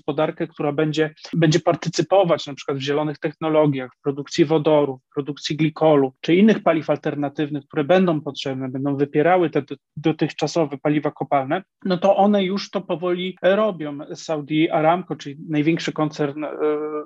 która 0.49 0.73
będzie, 0.73 1.15
będzie 1.33 1.61
partycypować 1.61 2.47
na 2.47 2.55
przykład 2.55 2.79
w 2.79 2.81
zielonych 2.81 3.19
technologiach, 3.19 3.91
w 3.99 4.03
produkcji 4.03 4.45
wodoru, 4.45 5.01
w 5.11 5.15
produkcji 5.15 5.57
glikolu 5.57 6.13
czy 6.21 6.35
innych 6.35 6.63
paliw 6.63 6.91
alternatywnych, 6.91 7.65
które 7.65 7.85
będą 7.85 8.21
potrzebne, 8.21 8.69
będą 8.69 8.97
wypierały 8.97 9.51
te 9.51 9.63
dotychczasowe 9.97 10.79
paliwa 10.79 11.11
kopalne, 11.11 11.63
no 11.85 11.99
to 11.99 12.17
one 12.17 12.45
już 12.45 12.71
to 12.71 12.81
powoli 12.81 13.37
robią. 13.43 13.99
Saudi 14.15 14.71
Aramco, 14.71 15.17
czyli 15.17 15.37
największy 15.49 15.93
koncern 15.93 16.45
e, 16.45 16.51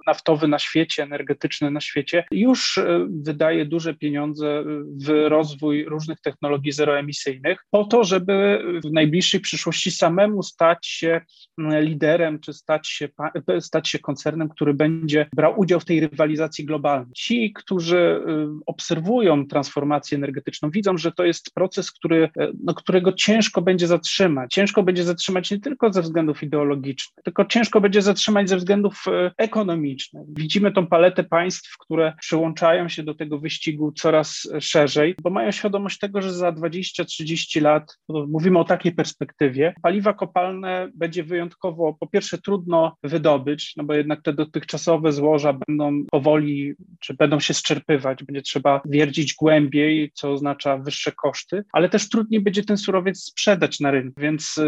naftowy 0.06 0.48
na 0.48 0.58
świecie, 0.58 1.02
energetyczny 1.02 1.70
na 1.70 1.80
świecie, 1.80 2.24
już 2.30 2.78
e, 2.78 3.06
wydaje 3.22 3.66
duże 3.66 3.94
pieniądze 3.94 4.64
w 5.06 5.28
rozwój 5.28 5.84
różnych 5.84 6.20
technologii 6.20 6.72
zeroemisyjnych 6.72 7.64
po 7.70 7.84
to, 7.84 8.04
żeby 8.04 8.62
w 8.84 8.92
najbliższej 8.92 9.40
przyszłości 9.40 9.90
samemu 9.90 10.42
stać 10.42 10.86
się 10.86 11.20
liderem 11.58 12.40
czy 12.40 12.52
stać 12.52 12.81
się, 12.88 13.08
stać 13.60 13.88
się 13.88 13.98
koncernem, 13.98 14.48
który 14.48 14.74
będzie 14.74 15.26
brał 15.36 15.60
udział 15.60 15.80
w 15.80 15.84
tej 15.84 16.00
rywalizacji 16.00 16.64
globalnej. 16.64 17.12
Ci, 17.14 17.52
którzy 17.52 17.96
y, 17.96 18.46
obserwują 18.66 19.46
transformację 19.46 20.18
energetyczną, 20.18 20.70
widzą, 20.70 20.98
że 20.98 21.12
to 21.12 21.24
jest 21.24 21.54
proces, 21.54 21.92
który, 21.92 22.30
e, 22.38 22.52
no, 22.64 22.74
którego 22.74 23.12
ciężko 23.12 23.62
będzie 23.62 23.86
zatrzymać. 23.86 24.52
Ciężko 24.52 24.82
będzie 24.82 25.04
zatrzymać 25.04 25.50
nie 25.50 25.60
tylko 25.60 25.92
ze 25.92 26.02
względów 26.02 26.42
ideologicznych, 26.42 27.24
tylko 27.24 27.44
ciężko 27.44 27.80
będzie 27.80 28.02
zatrzymać 28.02 28.48
ze 28.48 28.56
względów 28.56 29.04
e, 29.06 29.30
ekonomicznych. 29.38 30.22
Widzimy 30.28 30.72
tą 30.72 30.86
paletę 30.86 31.24
państw, 31.24 31.78
które 31.78 32.12
przyłączają 32.20 32.88
się 32.88 33.02
do 33.02 33.14
tego 33.14 33.38
wyścigu 33.38 33.92
coraz 33.92 34.48
szerzej, 34.60 35.14
bo 35.22 35.30
mają 35.30 35.50
świadomość 35.50 35.98
tego, 35.98 36.22
że 36.22 36.32
za 36.32 36.52
20-30 36.52 37.62
lat, 37.62 37.98
mówimy 38.08 38.58
o 38.58 38.64
takiej 38.64 38.92
perspektywie, 38.92 39.74
paliwa 39.82 40.12
kopalne 40.12 40.88
będzie 40.94 41.24
wyjątkowo, 41.24 41.96
po 42.00 42.06
pierwsze, 42.06 42.38
trudno 42.38 42.71
wydobyć, 43.02 43.76
no 43.76 43.84
bo 43.84 43.94
jednak 43.94 44.22
te 44.22 44.32
dotychczasowe 44.32 45.12
złoża 45.12 45.58
będą 45.68 46.04
powoli, 46.10 46.74
czy 47.00 47.14
będą 47.14 47.40
się 47.40 47.54
zczerpywać, 47.54 48.24
będzie 48.24 48.42
trzeba 48.42 48.80
wierdzić 48.84 49.34
głębiej, 49.34 50.10
co 50.14 50.32
oznacza 50.32 50.78
wyższe 50.78 51.12
koszty, 51.12 51.64
ale 51.72 51.88
też 51.88 52.08
trudniej 52.08 52.40
będzie 52.40 52.64
ten 52.64 52.76
surowiec 52.76 53.24
sprzedać 53.24 53.80
na 53.80 53.90
rynku, 53.90 54.20
więc 54.20 54.60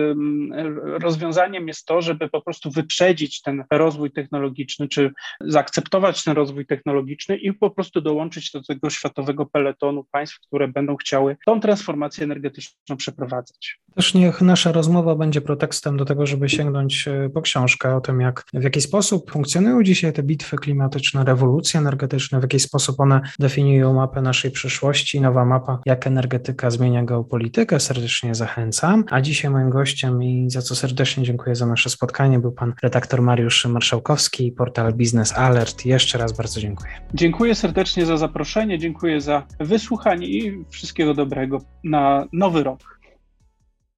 rozwiązaniem 0.83 1.69
jest 1.69 1.87
to, 1.87 2.03
żeby 2.03 2.29
po 2.29 2.43
prostu 2.43 2.71
wyprzedzić 2.71 3.43
ten 3.43 3.64
rozwój 3.71 4.11
technologiczny, 4.11 4.88
czy 4.88 5.11
zaakceptować 5.40 6.25
ten 6.25 6.35
rozwój 6.35 6.67
technologiczny 6.67 7.37
i 7.37 7.53
po 7.53 7.71
prostu 7.71 8.01
dołączyć 8.01 8.51
do 8.51 8.62
tego 8.62 8.90
światowego 8.90 9.47
peletonu 9.47 10.05
państw, 10.05 10.40
które 10.40 10.69
będą 10.69 10.97
chciały 10.97 11.37
tą 11.47 11.61
transformację 11.61 12.25
energetyczną 12.25 12.97
przeprowadzać. 12.97 13.81
Też 13.95 14.14
niech 14.14 14.40
nasza 14.40 14.73
rozmowa 14.73 15.14
będzie 15.14 15.40
pretekstem 15.40 15.97
do 15.97 16.05
tego, 16.05 16.27
żeby 16.27 16.49
sięgnąć 16.49 17.09
e, 17.09 17.31
po 17.35 17.43
książkę 17.43 17.94
o 17.97 18.01
tym, 18.01 18.21
jak 18.21 18.45
w 18.55 18.63
jaki 18.63 18.81
sposób 18.81 19.31
funkcjonują 19.31 19.83
dzisiaj 19.83 20.13
te 20.13 20.23
bitwy 20.23 20.57
klimatyczne, 20.57 21.25
rewolucje 21.25 21.81
energetyczne, 21.81 22.39
w 22.39 22.43
jaki 22.43 22.61
sposób 22.61 23.01
one 23.01 23.21
definiują 23.39 23.95
mapę 23.95 24.23
naszej 24.23 24.51
przyszłości, 24.51 25.21
nowa 25.21 25.45
mapa, 25.45 25.79
jak 25.87 26.07
energetyka 26.07 26.71
zmienia 26.71 27.05
geopolitykę. 27.05 27.81
Serdecznie 27.81 28.35
zachęcam. 28.35 29.05
A 29.11 29.21
dzisiaj 29.21 29.51
moim 29.51 29.71
gościem 29.71 30.23
i 30.23 30.51
za 30.51 30.63
co 30.63 30.75
serdecznie 30.75 31.25
dziękuję 31.25 31.57
za 31.57 31.67
nasze 31.67 31.91
spotkanie 31.91 32.39
był 32.39 32.53
pan 32.53 32.75
redaktor 32.83 33.23
Mariusz 33.23 33.67
Marszałkowski, 33.67 34.53
portal 34.53 34.93
Business 34.93 35.33
Alert. 35.33 35.87
Jeszcze 35.87 36.19
raz 36.19 36.33
bardzo 36.33 36.61
dziękuję. 36.61 36.93
Dziękuję 37.15 37.55
serdecznie 37.55 38.07
za 38.07 38.17
zaproszenie, 38.17 38.79
dziękuję 38.79 39.21
za 39.21 39.47
wysłuchanie 39.61 40.27
i 40.27 40.65
wszystkiego 40.71 41.15
dobrego 41.15 41.59
na 41.85 42.27
nowy 42.33 42.63
rok. 42.63 42.95